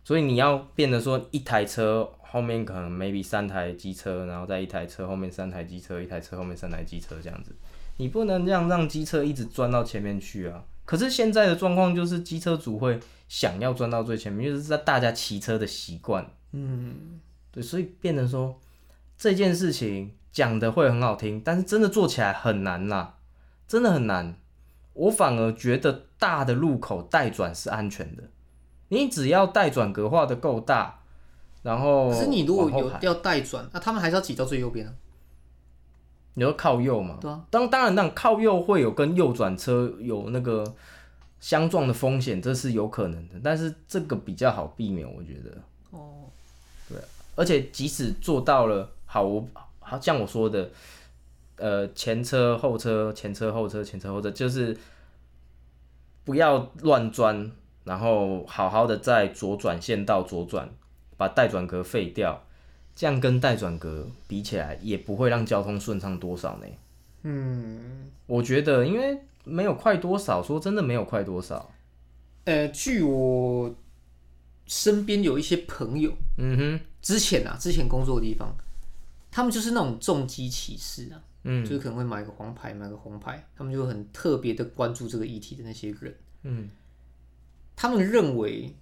[0.02, 7.56] 所以你要变得说一台车后面可能 maybe 三台机车，然后在一台车后面三台机车，一台车后面三台机车这样子，
[7.96, 10.62] 你不能这样让机车一直钻到前面去啊。
[10.84, 16.30] 可是现在的状况就是机车主会想要钻到最前面，就是在大家骑车的习惯。
[16.52, 17.18] 嗯，
[17.50, 18.60] 对，所以变成说
[19.16, 23.14] 这件事情讲的会很好听，但是真的做起来很难啦，
[23.66, 24.36] 真的很难。
[24.92, 28.24] 我反而觉得大的路口带转是安全的，
[28.88, 31.00] 你只要带转格画的够大，
[31.66, 34.94] 然后可是你如果有要带转，那他们还是要挤到最右边啊。
[36.34, 37.18] 你说靠右嘛？
[37.20, 40.62] 对啊，当当然，那靠右会有跟右转车有那个
[41.40, 45.50] 相撞的风险，这是有可能的，但是这个比较好避免，我觉得。
[45.90, 46.26] 哦，
[46.88, 46.98] 对
[47.34, 49.48] 而且即使做到了，好，我
[49.80, 50.70] 好像我说的，
[51.56, 54.76] 呃，前车后车，前车后车，前车后车，就是
[56.22, 57.50] 不要乱钻，
[57.84, 60.68] 然后好好的在左转线道左转，
[61.16, 62.44] 把待转格废掉，
[62.94, 66.66] 这样跟待转格比起来，也不会让交通顺畅多少呢。
[67.22, 71.72] 嗯，我觉得，因为没有快多少，说真的没有快多少。
[72.44, 73.74] 呃，据我
[74.66, 78.54] 身边有一些朋友，嗯哼，之前啊，之前工作的地方，
[79.30, 86.70] 他们就是那种重机骑士啊，嗯就是可能会买个黄牌，买个红牌，他们就很特别的关注这个议题的那些人，嗯，
[87.74, 88.72] 他们认为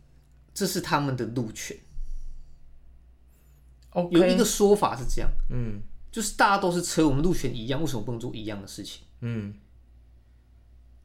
[0.53, 1.75] 这是他们的路权。
[3.95, 5.81] ，OK，有一个说法是这样，嗯
[6.13, 9.03] 就是大家都是车，我们路权一样，为什么不能做一样的事情？
[9.21, 9.55] 嗯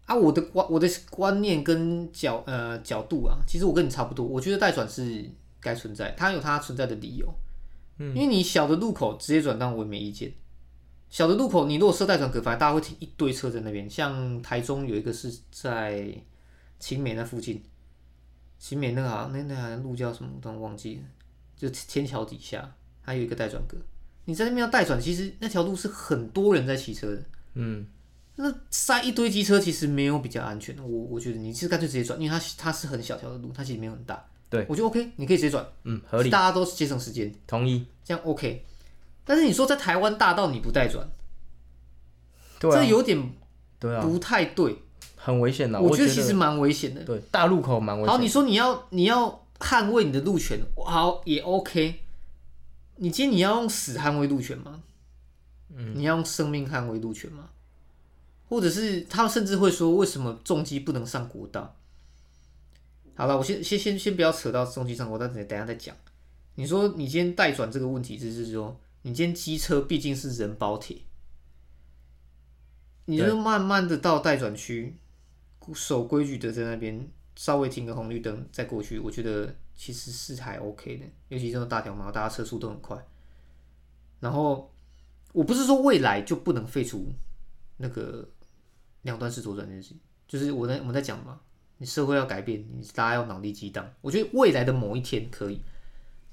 [0.05, 4.25] 啊，我的观我的观念跟角呃角度啊，其实我跟你差不多。
[4.25, 5.23] 我觉得待转是
[5.59, 7.27] 该存在，它有它存在的理由。
[7.97, 10.33] 嗯，因为你小的路口直接转让我也没意见。
[11.09, 13.89] 小的路口你如果设待转格，反正大家会停一堆车在那边。
[13.89, 16.11] 像台中有一个是在
[16.79, 17.63] 青美那附近，
[18.59, 21.01] 青美那个好像那那好像路叫什么，我忘记了，
[21.55, 22.75] 就天桥底下
[23.09, 23.75] 还有一个待转格。
[24.25, 27.23] 你在那边要待转，其实那条路是很多人在骑车的。
[27.55, 27.87] 嗯，
[28.35, 34.23] 那塞一堆机车其实没有比较安全的，我我觉得你是干脆直接转，因为它它是很小条的路，它其实没有很大。
[34.51, 37.87] 对，我觉得 OK，你可以直接转，嗯，合理，大家都节省时间，同意。
[38.03, 38.63] 这样 OK。
[39.25, 41.09] 但是你说在台湾大道你不带转，
[42.59, 43.33] 对啊这有点
[43.79, 44.75] 对啊，不太对，
[45.15, 45.81] 很危险的。
[45.81, 47.03] 我觉觉得其实蛮危险的。
[47.03, 52.01] 对大路口蛮危险好，你说你要你要捍卫你的路权，好也 OK。
[53.01, 54.83] 你今天你要用死捍卫路权吗？
[55.73, 57.49] 嗯，你要用生命捍卫路权吗？
[58.49, 61.75] 或者是他们甚至会说，为什么重机不能上国道？
[63.15, 65.95] 好了，我先先先先不要扯到重机上国道，等等下再讲。
[66.55, 70.97] 你说你今天代转这个问题，就是说你今天机车毕竟是人包铁，
[73.05, 74.97] 你就慢慢的到待转区，
[75.73, 77.07] 守规矩的在那边
[77.37, 83.01] 稍微停个红绿灯再过去，我觉得其实是还 OK 的，尤其这种大条马路，大家车速都很快。
[84.19, 84.69] 然后
[85.31, 87.09] 我不是说未来就不能废除
[87.77, 88.27] 那个
[89.03, 91.39] 两段式左转这件事情，就是我在我们在讲嘛，
[91.77, 93.89] 你社会要改变，你大家要脑力激荡。
[94.01, 95.61] 我觉得未来的某一天可以，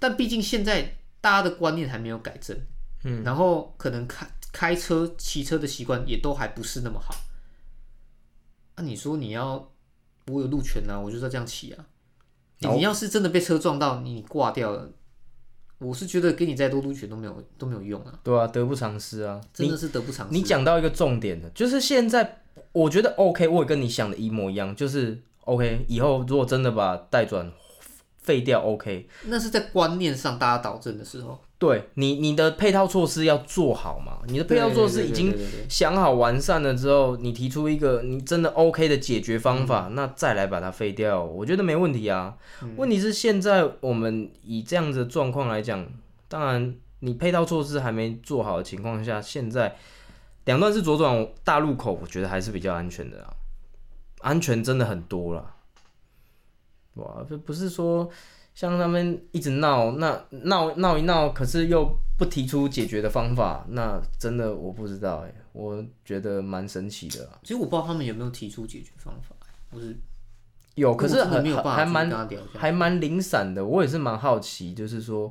[0.01, 2.59] 但毕竟现在大家的观念还没有改正，
[3.05, 7.15] 嗯，然后可能开开车、骑车的习惯也都还不是那么好。
[8.75, 9.73] 那、你说你要
[10.27, 11.87] 我有路权啊，我就是要这样骑啊。
[12.59, 14.91] 你你要是真的被车撞到，你挂掉了，
[15.79, 19.41] 我是觉得给你再多撸拳都没有都没有用啊，对啊，得不偿失啊。
[19.53, 20.33] 真的是得不偿失。
[20.33, 22.43] 你讲到一个重点的，就是现在
[22.73, 27.53] 我觉得 OK，我也跟你想的一模一样，就是 OK，以后如果真的把代转
[28.19, 35.35] 废掉，OK，那是在观念上大家导正的时候，对你你的配套措施要做好嘛，你的配套措施已经
[35.71, 42.37] 想好完善了之后，你提出一个你真的 OK 的解决方法，那再来把它废掉，我觉得没问题啊。
[42.77, 45.87] 问题是现在我们以这样子的状况来讲，
[46.29, 49.77] 当然你配套措施还没做好的情况下，现在
[50.45, 53.33] 两段式左转大路口，我觉得还是比较安全的啊，
[54.21, 55.55] 安全真的很多了。
[56.97, 58.09] 哇，这不是说
[58.57, 67.39] 像他们一直闹，那闹闹一闹，可是又不提出解决的方法，那真的我不知道哎，我觉得蛮神奇的啊。
[67.43, 69.37] 其实我不知道他们有没有提出解决方法，
[69.69, 69.95] 不是
[70.75, 75.31] 有，可是很真的没有办法还蛮还蛮零散的，我也是蛮好奇，就是说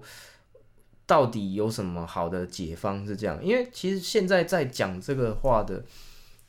[1.07, 3.43] 到底有什么好的解方是这样？
[3.43, 5.83] 因为其实现在在讲这个话的，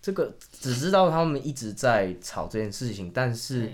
[0.03, 3.73] 这个只知道他们一直在吵这件事情，但是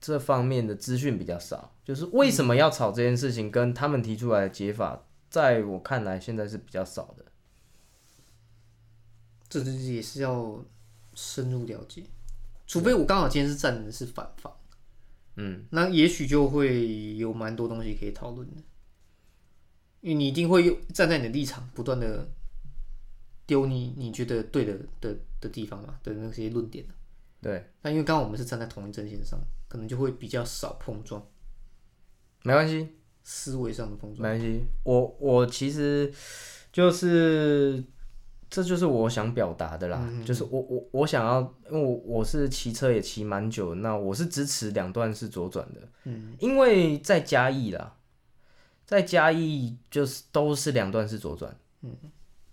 [0.00, 7.24] 这方面的资讯比较少，就是为什么要吵这件事情，跟他们提出来的解法，在我看来现在是比较少的。
[9.48, 10.64] 这是也是要
[11.14, 12.02] 深入了解，
[12.66, 14.52] 除非我刚好今天是站的是反方，
[15.36, 18.60] 嗯，那也许就会有蛮多东西可以讨论的，
[20.00, 22.28] 因为你一定会有站在你的立场，不断的
[23.46, 26.84] 丢你你觉得对的的的地方嘛的那些论点。
[27.40, 31.24] 对，那因为刚好我们是站在同一阵线上，可能就会比较少碰撞，
[32.46, 32.88] 没关系，
[33.24, 34.22] 思维上的碰撞。
[34.22, 36.12] 没关系，我我其实
[36.72, 37.82] 就是
[38.48, 47.96] 这就是我想表达的啦，就是我我我想要，因为我我是骑车也骑蛮久，那我是支持两段式左转的，嗯，因为在嘉义啦，
[48.84, 51.96] 在嘉义就是都是两段式左转，嗯，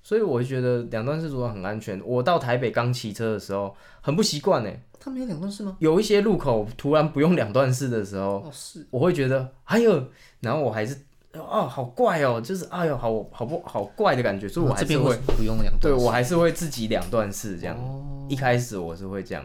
[0.01, 2.01] 所以我会觉得两段式左转很安全。
[2.03, 4.71] 我到台北刚骑车的时候很不习惯呢，
[5.03, 5.75] 他们有两段式吗？
[5.79, 10.07] 有一些路口突然不用两段式的时候，哦，是我会觉得哎呦，
[10.39, 10.97] 然后我还是
[11.33, 15.81] 哦好怪哦，就是哎呦好好不好怪的感觉，所以我还是会不用两段式？
[15.81, 17.75] 对我还是会自己两段式这样。
[17.75, 19.43] 哦，一开始我是会这样，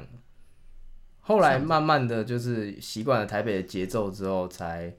[1.20, 4.94] 后来慢慢的就是习惯了台北的节奏之后，才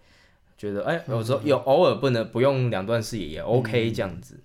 [0.57, 4.37] 觉得哎、有时候有偶尔不能不用两段式也也 OK 这样子。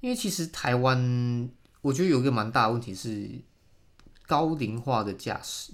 [0.00, 1.48] 因为其实台湾，
[1.80, 3.30] 我觉得有一个蛮大的问题是
[4.26, 5.72] 高龄化的驾驶，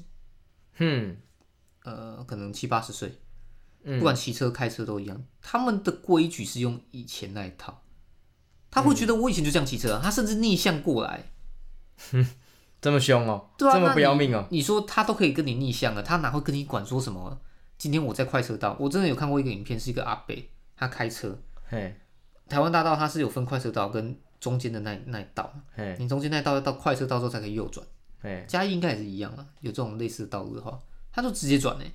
[0.76, 1.16] 哼，
[1.84, 3.20] 呃，可能七八十岁，
[3.84, 3.98] 嗯。
[3.98, 7.82] 不管骑车开车都一样，他们的规矩是用以前那一套，
[8.70, 11.30] 他会觉得我以前就这样骑车啊，他甚至逆向过来，
[12.11, 12.26] 哼
[12.80, 17.40] 这么凶哦、对啊，这么不要命哦、你说他都可以跟你逆向了，他哪会跟你管说什么？
[17.76, 21.96] 今天我在快车道，我真的有看过一个影片，是一个阿北，他开车，嘿，
[22.48, 27.87] 台湾大道它是有分快车道跟中间的那那一道，嘿，你中间那一道要到快车道之后才可以右转。
[28.20, 30.78] 嘿，嘉义应该也是一样啊，有这种类似的道路的话，
[31.12, 31.92] 他就直接转哎、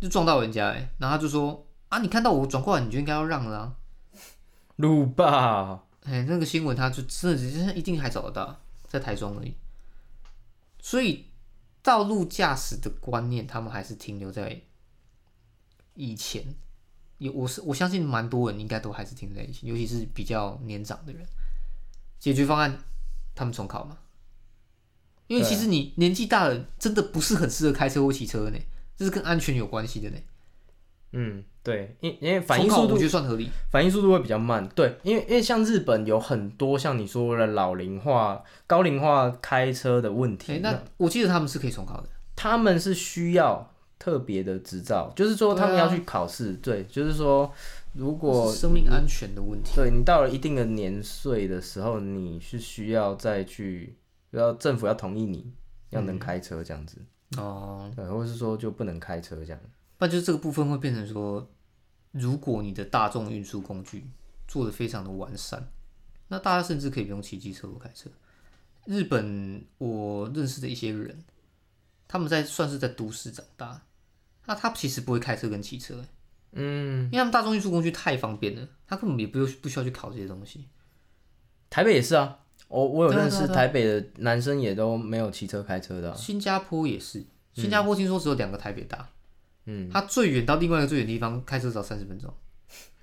[0.00, 3.76] 就撞到人家哎、然后他就说啊，你看到我转过来，你就应该要让了啊。
[4.76, 9.54] 路霸，哎、那个新闻他就真的是一定还找得到，在台中而已。
[10.80, 11.26] 所以
[11.82, 14.60] 道路驾驶的观念，他们还是停留在
[15.94, 16.54] 以前。
[17.18, 21.26] 有我是我相信蛮多人应该都还是停留在以前，尤其是比较年长的人。
[22.20, 22.78] 解决方案，
[23.34, 23.98] 他们重考嘛。
[25.28, 28.58] 因为其实你年纪大了，真的不是很适合开车或骑车呢，
[28.96, 30.16] 这是跟安全有关系的呢。
[31.12, 33.48] 嗯，对，因因为反应速度我觉得算合理。
[33.70, 42.08] 反应速度会比较慢，对，因为因为像日本有很多像你说的老龄化、高龄化开车的问哎、题，那我记得他们是可以重考的。
[42.36, 47.50] 他们是需要特别的执照，就是说他们要去考试，对，就是说
[47.94, 49.72] 如果生命安全的问题。
[49.74, 53.96] 对你到了一定的年岁的时候，你是需要再去，
[54.36, 55.52] 要政府要同意你
[55.90, 56.98] 要能开车这样子，
[57.36, 59.60] 哦，对，或是说就不能开车这样，
[59.98, 61.50] 那就是这个部分会变成说，
[62.12, 64.10] 如果你的大众运输工具
[64.46, 65.70] 做的非常的完善，
[66.28, 68.10] 那大家甚至可以不用骑机车或开车。
[68.84, 71.24] 日本我认识的一些人，
[72.06, 73.82] 他们在算是在都市长大，
[74.46, 76.08] 那他其实不会开车跟骑车，欸。
[76.52, 80.66] 嗯，因为他们大众运输工具太方便了，他根本也不用不需要去考这些东西。
[81.68, 82.38] 台北也是啊，
[82.68, 89.08] 我我有认识台北的男生也都没有骑车开车的啊、新加坡也是，新加坡听说只有两个台北大，
[89.64, 92.32] 嗯，他最远到另外一个最远的地方开车只要三十分钟。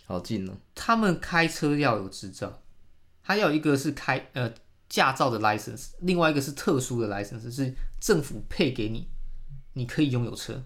[0.05, 2.61] 好近哦、他们开车要有执照，
[3.21, 4.53] 还有一个是开呃
[4.87, 9.07] 驾照的 license，另外一个是特殊的 license，是政府配给你，
[9.73, 10.63] 你可以拥有车。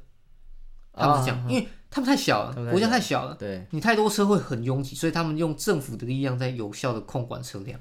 [0.92, 7.80] 他们是这样，因为他们太小了，国家太小了，对，你太多车会很拥挤，所以他们用政府的力量在有效的控管车辆。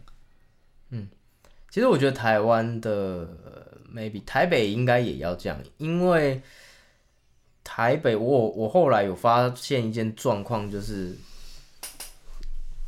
[1.70, 6.42] 其实我觉得台湾的、呃 maybe 台北应该也要这样，因为
[7.62, 11.16] 台北我我后来有发现一件状况，就是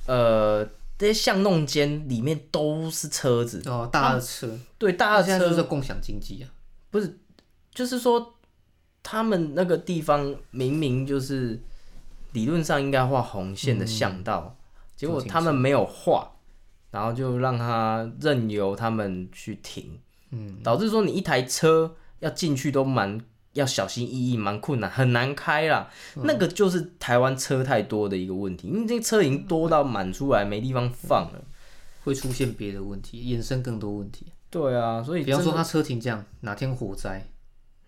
[0.06, 0.64] 呃
[0.98, 6.48] 这些巷弄间里面都是车子，哦，大的车，对，大家现在车就是共享经济啊。
[6.90, 7.18] 不是
[7.72, 8.34] 就是说
[9.02, 11.60] 他们那个地方明明就是
[12.32, 14.56] 理论上应该画红线的巷道，
[14.96, 16.30] 结果他们没有画，
[16.90, 19.98] 然后就让他任由他们去停，
[20.30, 23.20] 嗯，导致说你一台车要进去都蛮
[23.52, 25.88] 要小心翼翼，蛮困难，很难开啦。
[26.16, 31.44] 嗯那个就是台湾车太多的一个问题，因为这车已经多到满出来，没地方放了。
[32.02, 34.24] 会出现别的问题，衍生更多问题。
[34.48, 37.22] 对啊，所以比方说，他车停这样，哪天火灾，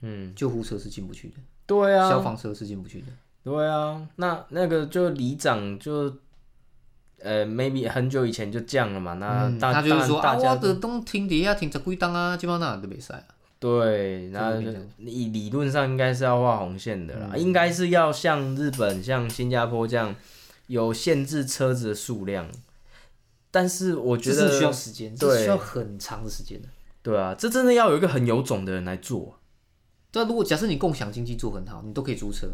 [0.03, 1.37] 嗯，救护车是进不去的，
[1.67, 3.07] 对啊，消防车是进不去的。
[3.43, 6.15] 对啊，那那个就里长就，
[7.23, 9.15] 呃，maybe 很久以前就降了嘛。
[9.15, 13.35] 那嗯大、他就是说大家我的都停底下停十几档啊，基本上都没赛啊。
[13.59, 14.61] 对，那
[14.99, 20.15] 理理论上应该是要画红线的啦，嗯应该是要像日本、像新加坡这样
[20.67, 22.49] 有限制车子的数量。
[23.53, 26.69] 但是我觉得这是需要时间，这需要很长的时间的。
[27.03, 29.39] 对啊，这真的要有一个很有种的人来做。
[30.11, 32.49] 对啊，如果假设你共享经济做很好，你都可以租车，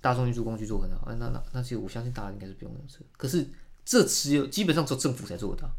[0.00, 3.00] 大众运输工具做很好，哎那那那其实我相信大家应该是不用用车。
[3.16, 3.44] 可是
[3.84, 5.74] 这只有基本上只有政府才做得到，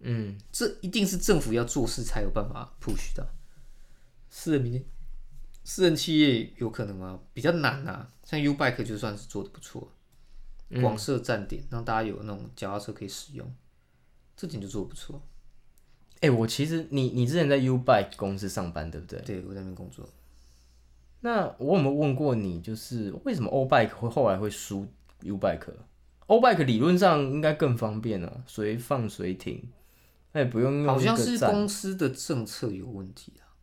[0.00, 3.26] 嗯，这一定是政府要做事才有办法 push 到。
[4.30, 4.84] 私人民间、
[5.64, 7.20] 私人企业有可能吗？
[7.32, 8.12] 比较难啊。
[8.24, 9.90] 像 U Bike 就算是做的不错，
[10.80, 13.52] 广设站点，让大家有那种脚踏车可以使用，
[14.36, 15.20] 这点就做的不错。
[16.20, 19.20] 哎、我其实你你之前在 U Bike 公司上班对不对？
[19.22, 20.08] 对，我在那边工作。
[21.20, 24.86] 那我有没有问过你，就是为什么 O Bike 会后来会输
[25.22, 25.38] U
[26.28, 29.70] Bike？O Bike 理论上应该更方便啊，随放随停，
[30.32, 33.56] 那也不用用好像是公司的政策有问题啊，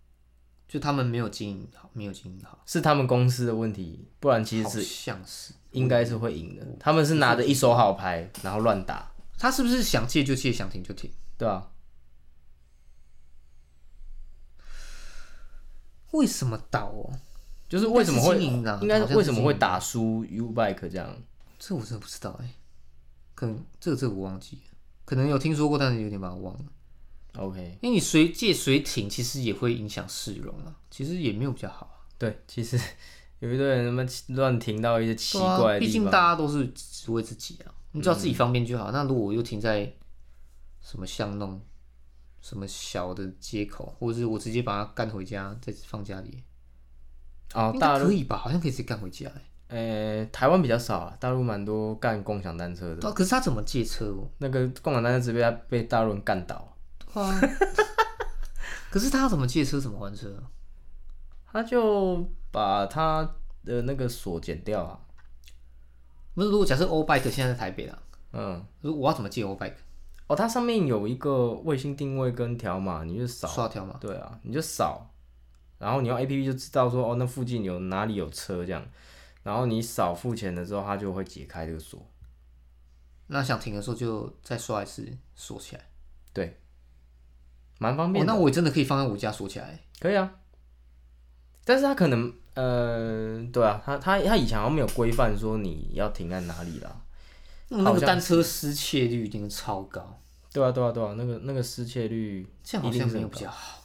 [0.67, 5.53] 就他们没有经营好，没有经营好，是他们公司的问题，不然其实是像是。
[5.71, 6.65] 应该是会赢的。
[6.79, 11.11] 他们是拿着一手好牌，然后乱打，他是不是想借就借，想停就停？
[11.37, 11.69] 对啊，
[16.11, 17.11] 为什么倒哦？
[17.67, 21.13] 就是为什么会啊应该为什么会打输 U Bike 这样？
[21.67, 22.53] 这我真的不知道哎、
[23.33, 26.65] 可能这个这个我忘记了，可能有听说过，但是有点把它忘了。
[27.37, 32.05] OK，因为你随借随停，其实也会影响市容啊，其实也没有比较好啊。
[32.19, 32.79] 对，其实
[33.39, 38.91] 有一堆人他妈乱停到一些奇对啊毕竟怪的地方，大家都是只为自己啊，你只要自己方便就好。
[38.91, 39.91] 那如果我又停在
[40.81, 41.59] 什么巷弄、
[42.41, 46.43] 什么小的街口，或者是我直接把它干回家，再放家里，
[47.55, 48.37] 哦，应大可以吧？
[48.37, 49.41] 好像可以直接干回家、欸。
[49.67, 54.29] 呃、台湾比较少啊，大陆蛮多干共享单车的，可是他怎么借车哦？
[54.37, 56.75] 那个共享单车直接被大陆人干倒，
[57.13, 57.41] 对啊，
[58.91, 59.79] 可是他怎么借车？
[59.79, 60.43] 怎么还车啊？
[61.51, 63.27] 他就把他
[63.63, 64.99] 的那个锁剪掉啊，
[66.33, 67.97] 不是，如果假设 O Bike 现在在台北啦，
[68.33, 69.73] 嗯，如果我要怎么借 O Bike？
[70.27, 73.95] 哦，它上面有一个卫星定位跟条码，你就扫，刷条码？
[73.99, 75.09] 对啊，你就扫，
[75.77, 78.83] 然后你用 A P P 就知道说哦，那附近有哪里有车这样，
[79.45, 82.03] 然后你少付钱的时候，它就会解开这个锁，
[83.27, 85.87] 那想停的时候就再刷一次锁起来。
[86.33, 86.59] 对，
[87.77, 89.81] 蛮方哦，便的，那我真的可以放在我家锁起来。
[89.99, 90.39] 可以啊，
[91.63, 97.05] 但是它可能呃，对啊，它它它以前好像没有规范说你要停在哪里啦，
[97.69, 100.19] 那那个单车失窃率一定超高，
[100.51, 103.83] 对啊对啊对啊，那个那个失窃率这样好像没有比较好。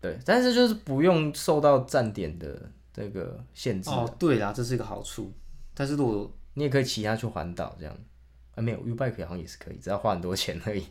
[0.00, 5.32] 对，但是就是不用受到站点的这个限制，哦，对啦，这是一个好处。
[5.74, 7.96] 但是如果你也可以骑它去环岛这样。
[8.56, 10.84] 啊，没有 U bike 好像也是可以，只要花很多钱而已。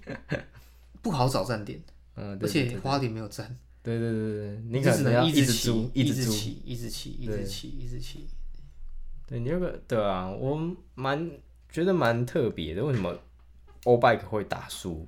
[1.03, 1.77] 不好找站点，
[2.15, 6.23] 嗯，而且花点没有站，对对对对，你可能要一直骑直租，，一直。
[6.23, 8.27] 骑，一直骑，一直骑，一直骑。
[9.27, 10.57] 对，你那个对啊，我
[10.95, 11.29] 蛮
[11.69, 13.13] 觉得蛮特别的，为什么
[13.83, 15.05] O bike 会打输？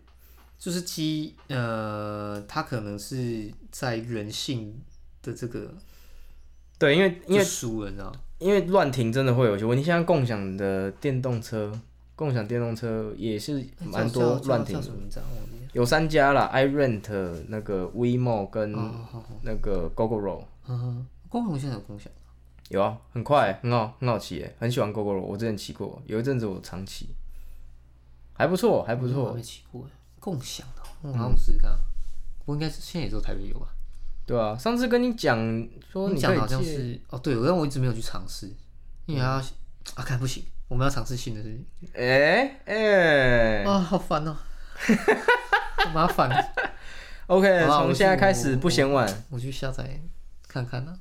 [0.60, 4.78] 就是鸡呃，它可能是在人性
[5.22, 5.74] 的这个
[6.82, 8.12] 对，因为因为就输了，你知道？
[8.40, 11.72] 因为乱停真的会有些问题，像共享的电动车，
[12.16, 14.88] 共享电动车也是蛮多乱停的。
[15.08, 15.22] 叫
[15.74, 17.08] 有三家啦 i rent
[17.50, 22.12] 那个 WeMo 跟哦，好好，那个 GoGoRo 嗯，共享现在有共享，
[22.70, 27.10] 有啊，很快，很好，很好骑耶，很喜欢 GoGoRo，我之前骑过，有一阵子我常骑，
[28.34, 29.86] 还不错，还不错，没骑过，
[30.20, 31.78] 共享的，我好像试试看啊。
[32.40, 33.68] 不过应该是现在也只有台北有吧？
[34.32, 35.38] 对啊，上次跟你讲
[35.92, 38.50] 说你讲的好像是哦，对，但我一直没有去尝试，
[39.06, 41.66] 因为还要啊，看不行，我们要尝试新的事情。
[41.94, 43.64] 哎哎。
[43.66, 44.38] 啊，好烦哦，
[45.84, 46.30] 好麻烦
[47.28, 50.00] ，，OK，从现在开始不嫌晚，我去下载
[50.48, 50.98] 看看呢，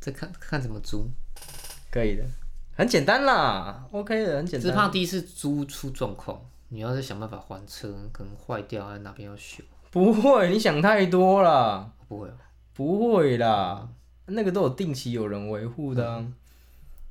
[0.00, 1.08] 再看看怎么租，
[1.92, 2.24] 可以的，
[2.76, 4.68] 很简单啦，OK 的，很简单。
[4.68, 9.62] 只怕第一次租出状况，你要是想办法还车，可能坏掉，啊，哪边要修，
[9.92, 12.34] 不会，你想太多了，不会哦，
[12.74, 13.88] 不会啦，
[14.26, 16.26] 那个都有定期有人维护的、啊，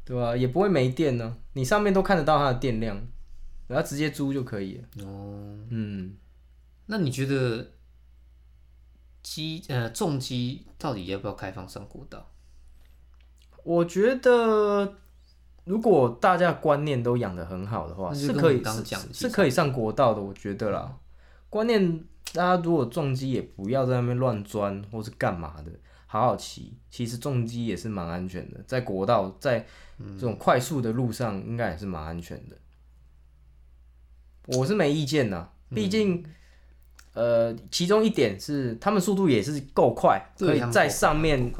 [0.05, 3.01] 对吧、也不会没电呢、你上面都看得到它的电量，
[3.67, 5.05] 然后直接租就可以了。
[5.05, 6.15] 哦，嗯，
[6.87, 7.71] 那你觉得
[9.21, 12.29] 机呃重机到底要不要开放上国道？
[13.63, 14.95] 我觉得
[15.63, 18.61] 如果大家观念都养得很好的话，是可以
[19.13, 20.97] 是可以上国道的，我觉得啦。
[21.49, 22.03] 观念
[22.33, 25.71] 大家如果重机也不要在那边乱钻或是干嘛的，
[26.07, 26.77] 好好骑。
[26.89, 29.65] 其实重机也是蛮安全的，在国道在
[29.97, 32.57] 这种快速的路上，应该也是蛮安全的。
[34.47, 36.25] 我是没意见呐，毕竟。
[37.15, 41.53] 呃，其中一点是他们速度也是够快，可以在上面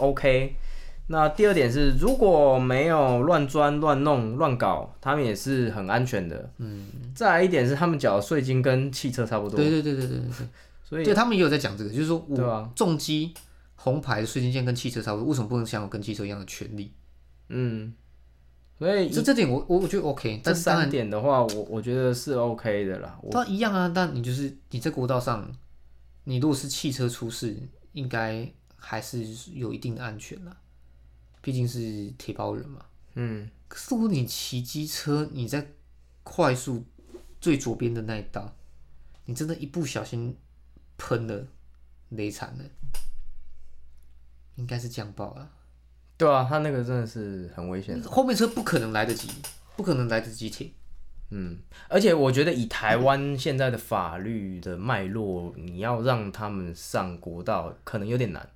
[0.00, 0.56] OK。
[1.10, 6.52] 那第二点是，如果没有乱钻、乱弄、乱搞，他们也是很安全的。
[6.58, 6.86] 嗯。
[7.14, 10.46] 再来一点是，他们缴的税金跟汽车差不多，对对对对对对对。
[10.84, 13.34] 所以对他们也有在讲这个，就是说对啊我重机
[13.74, 16.92] 红牌的税金线跟汽车差不多，为什么不能享有跟汽车一样的权利？
[17.48, 17.92] 嗯，
[18.78, 23.18] 所以这这点我我我觉得 OK，这三点的话，我我觉得是 OK 的啦。
[23.22, 23.90] 我都一样啊。
[23.94, 25.50] 但你就是你在国道上，
[26.24, 27.56] 你如果是汽车出事，
[27.92, 30.56] 应该还是有一定的安全啦，
[31.48, 32.84] 毕竟是铁包人嘛。
[33.14, 35.66] 嗯，可是如果你骑机车，你在
[36.22, 36.84] 快速
[37.40, 38.54] 最左边的那一道，
[39.24, 40.36] 你真的一不小心
[40.98, 41.46] 喷了，
[42.10, 42.64] 雷惨了，
[44.56, 45.50] 应该是降爆了。
[46.18, 47.98] 对啊，他那个真的是很危险。
[48.02, 49.30] 后面车不可能来得及，
[49.74, 50.70] 不可能来得及停。
[51.30, 58.46] 嗯，而且我觉得以台湾现在的法律的脉络，你要让他们上国道可能有点难，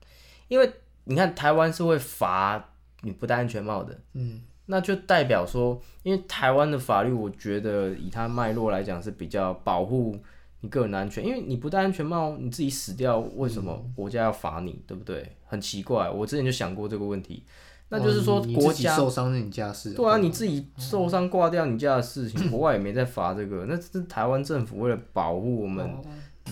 [0.49, 0.70] 因为
[1.05, 2.68] 你看台湾是会罚
[3.03, 10.16] 你不戴安全帽的，嗯，那就代表说，因为台湾的法律，我觉得以它脉络来讲是比较保护
[10.61, 15.36] 你个人的安全，因为你不戴安全帽，你自己死掉，为什么国家要罚你，对不对？
[15.44, 17.42] 很奇怪，我之前就想过这个问题，
[17.88, 19.94] 那就是说国家受伤是你家事。
[19.94, 26.03] 对啊，你自己受伤挂掉你家的事情，国外也没在罚这个，那是台湾政府为了保护我们哦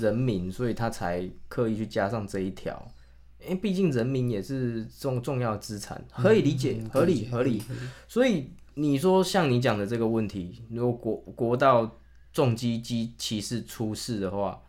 [0.00, 2.84] 人民，所以他才刻意去加上这一条。
[3.42, 7.62] 因为毕竟人民也是重重要资产，可以理解，嗯合理合理。。
[8.06, 11.98] 所以你说像你讲的这个问题，如果国国道
[12.32, 14.60] 重机机骑士出事的话，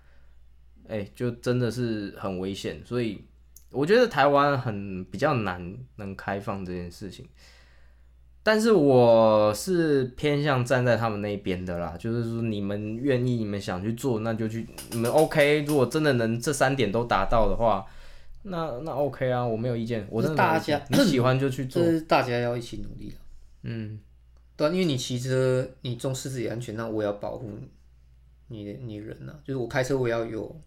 [0.87, 2.81] 哎、就真的是很危险。
[2.85, 3.23] 所以
[3.71, 7.25] 我觉得台湾很比较难能开放这件事情。
[8.43, 15.63] 但是我是偏向站在他们那边的啦，就是说你们愿意，你们想去做，那就去，你们 OK。
[15.67, 17.85] 如果真的能这三点都达到的话，
[18.43, 23.15] 那那 OK 啊，我没有意见，我真的没有意见大家你喜欢就去做这，是大家要一起努力的。
[23.63, 23.99] 嗯，
[24.57, 27.49] 对啊、因为你骑车，你重视自己安全，那我也要保护
[28.47, 30.59] 你的你人呐、就是我开车我也要有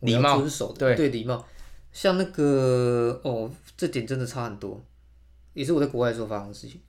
[0.00, 1.44] 礼貌遵守的，对对礼貌。
[1.92, 4.80] 像那个哦，这点真的差很多，
[5.54, 6.80] 也是我在国外的时候发生的事情。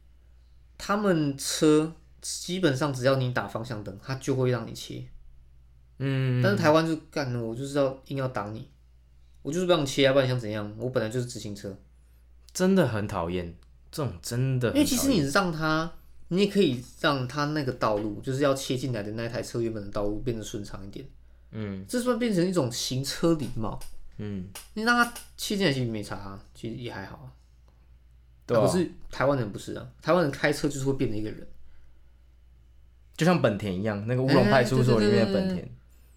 [0.78, 5.04] 他们车基本上只要你打方向灯，他就会让你切。
[5.98, 8.70] 嗯，但是台湾就干了，我就是要硬要挡你，
[9.42, 10.74] 我就是不让切啊，不然你想怎样？
[10.78, 11.78] 我本来就是自行车。
[12.54, 13.56] 真的很讨厌
[13.92, 15.92] 这种，真的因为其实你让他，
[16.28, 21.06] 你也可以让他那个道路，就是要切进来的那台车原本的道路变得顺畅一点。
[21.52, 23.80] 嗯这算变成一种行车礼貌。
[24.18, 27.28] 嗯，你让他切进来其实没差、啊，其实也还好啊。
[28.46, 31.48] 对啊可是台湾人不是啊，台湾人开车就是会变成一个人，
[33.18, 35.68] 就像本田一样，那个乌龙派出所里面的本田，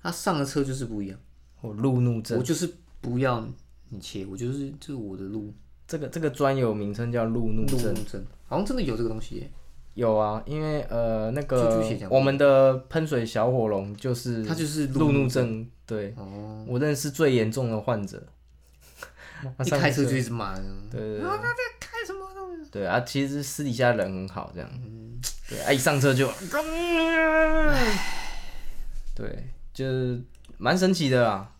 [0.03, 1.19] 他上了车就是不一样。
[1.61, 2.71] 我路怒症我，就是
[3.05, 3.47] 不要
[3.91, 5.53] 你切，我就是就是我的路
[5.87, 7.93] 这个这个专有名称叫路怒路症。
[7.93, 9.51] 怒症，好像真的有这个东西耶。
[9.93, 18.27] 有啊，因为呃那个我们的喷水小火龙就是它就是路怒怒症，对哦，我认识最严重的患者。
[19.63, 22.71] 一开车就一直骂人，对对对啊，他在开什么东西？
[22.71, 24.71] 对啊，其实私底下人很好，这样。
[24.83, 26.27] 嗯对啊，一上车就，
[29.15, 30.21] 对，就是
[30.57, 31.54] 蛮神奇的啦。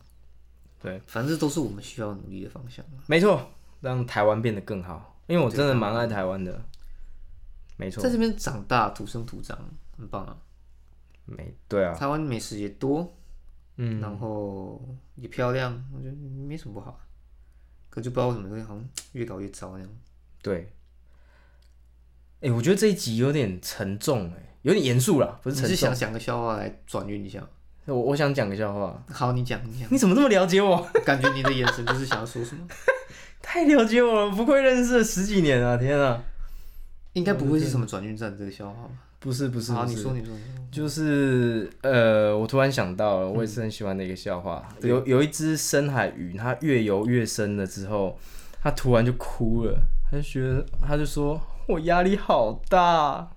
[0.85, 3.01] 对，反正都是我们需要努力的方向啊。
[3.07, 6.63] 没错，让台湾变得更好，因为我真的蛮爱台湾的。
[7.79, 9.59] 没错在，这边长大，土生土长，
[9.97, 10.37] 很棒啊。
[11.25, 13.17] 没对啊，台湾美食也多，
[13.77, 14.79] 嗯，然后
[15.17, 17.01] 也漂亮，我觉得没什么不好啊。
[17.89, 19.89] 可就不知道为什么，好像越搞越糟那样。
[20.43, 20.71] 对。
[22.43, 25.95] 哎、我觉得这一集有点沉重、哎，有点严肃啦，不是沉重你是想。
[25.95, 27.49] 讲个笑话来转运一下？
[27.87, 29.89] 我我想讲个笑话，好，你讲，你讲。
[29.91, 30.87] 你怎么这么了解我？
[31.05, 32.63] 感觉你的眼神就是想要说什么？
[33.43, 35.77] 太了解我了，不愧认识了十几年啊！
[35.77, 36.23] 天啊，
[37.13, 38.91] 应该不会是什么转运站这个笑话吧？
[39.21, 40.35] 不是不是好，不是，你说，你说，
[40.71, 44.67] 就是呃，我突然想到了，我也是很喜欢的一个笑话。
[44.81, 48.19] 有有一只深海鱼，它越游越深了之后，
[48.63, 49.79] 它突然就哭了，
[50.11, 53.31] 它就觉得，它就说我压力好大。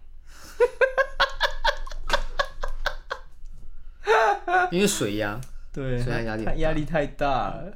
[4.71, 5.39] 因为水压，
[5.73, 7.73] 对，所以它压力它压力太大了。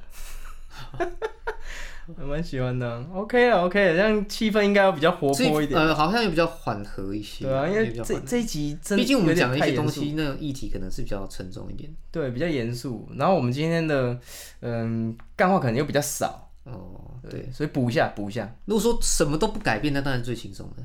[2.17, 7.45] 我蛮喜欢的，OK 了，OK，了，这样气氛应该要比较活这泼一点，呃，好像也比较缓和一些。
[7.45, 11.89] 对啊，因为这这一集真毕竟我们讲的一些东西，那种议题可能是比较沉重一点。
[12.11, 13.07] 对，比较严肃。
[13.15, 14.19] 然后我们今天的
[14.59, 17.49] 嗯干话可能又比较少，哦，对。
[17.53, 18.53] 所以补一下，补一下。
[18.65, 20.83] 如果说什么都不改变，那当然最轻松的。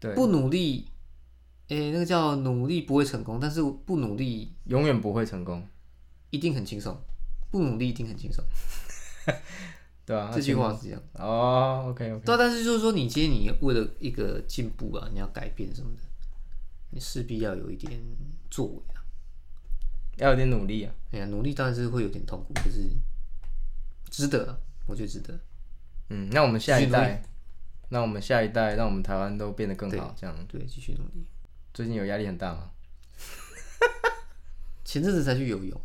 [0.00, 0.88] 对，不努力，
[1.68, 5.66] 诶、那个叫努力不会成功，但是不努力永远不会成功，
[6.30, 6.96] 一定很轻松，
[7.50, 8.44] 不努力一定很轻松。
[10.04, 11.00] 对啊，这句话是这样。
[11.14, 16.02] 哦，OK OK，对啊，但是就是说，你今天你为了一个进步啊，你要改变什么的，
[16.90, 18.00] 你势必要有一点
[18.50, 19.00] 作为啊。
[20.18, 20.92] 要有点努力啊。
[21.12, 22.90] 哎呀，努力当然是会有点痛苦，可是
[24.10, 25.38] 值得啊，我觉得值得。
[26.10, 27.22] 嗯，那我们下一继续努代，
[27.88, 30.12] 那我们下一代，让我们台湾都变得更好。
[30.18, 31.24] 这样，对，继续努力。
[31.74, 32.70] 最近有压力很大吗？
[34.84, 35.80] 前阵子才去游泳，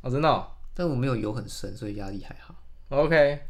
[0.00, 2.54] 哦，真的、哦、但我没有游很深，所以压力还好。
[2.88, 3.40] ，OK。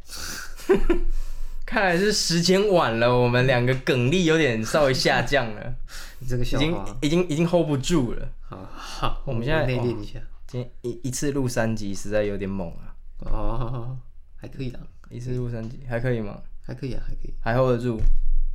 [1.65, 5.75] 看来是时间晚了，我们两个梗力有点稍微下降了，
[6.19, 8.27] 你这个已经已经已经 hold 不住了。
[8.41, 10.19] 好好，我们现在内练一下。
[10.47, 12.95] 今天一一次录三集，实在有点猛啊！
[13.19, 13.97] 哦，
[14.35, 14.79] 还可以啦，
[15.11, 16.41] 一次录三集还可以吗？
[16.61, 17.33] 还可以啊，还可以。
[17.39, 17.99] 还 hold 得住？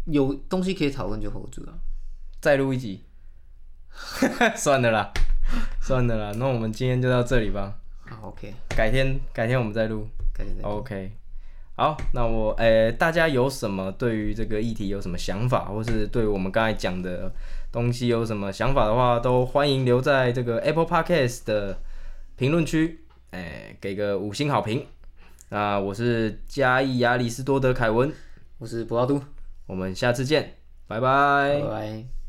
[0.07, 1.79] 有东西可以讨论就 hold 住了。
[2.41, 3.04] 再录一集？
[4.57, 5.13] 算的啦，
[5.81, 7.75] 算的啦，那我们今天就到这里吧。
[8.09, 10.07] 好，OK，改天改天我们再录。
[10.33, 10.63] 改天再。
[10.63, 11.13] OK，
[11.77, 17.33] 好，那我诶、大家有什么对于这个议题有什么想法，或是对我们刚才讲的
[17.73, 21.79] 东西有什么想法的话，都欢迎留在这个 Apple Podcast 的
[22.37, 24.87] 评论区，诶、给个五星好评。
[25.51, 28.13] 那我是嘉义亚里士多德凯文，
[28.59, 29.23] 我是博阿都，
[29.67, 30.55] 我们下次见，
[30.87, 32.24] 拜拜拜拜。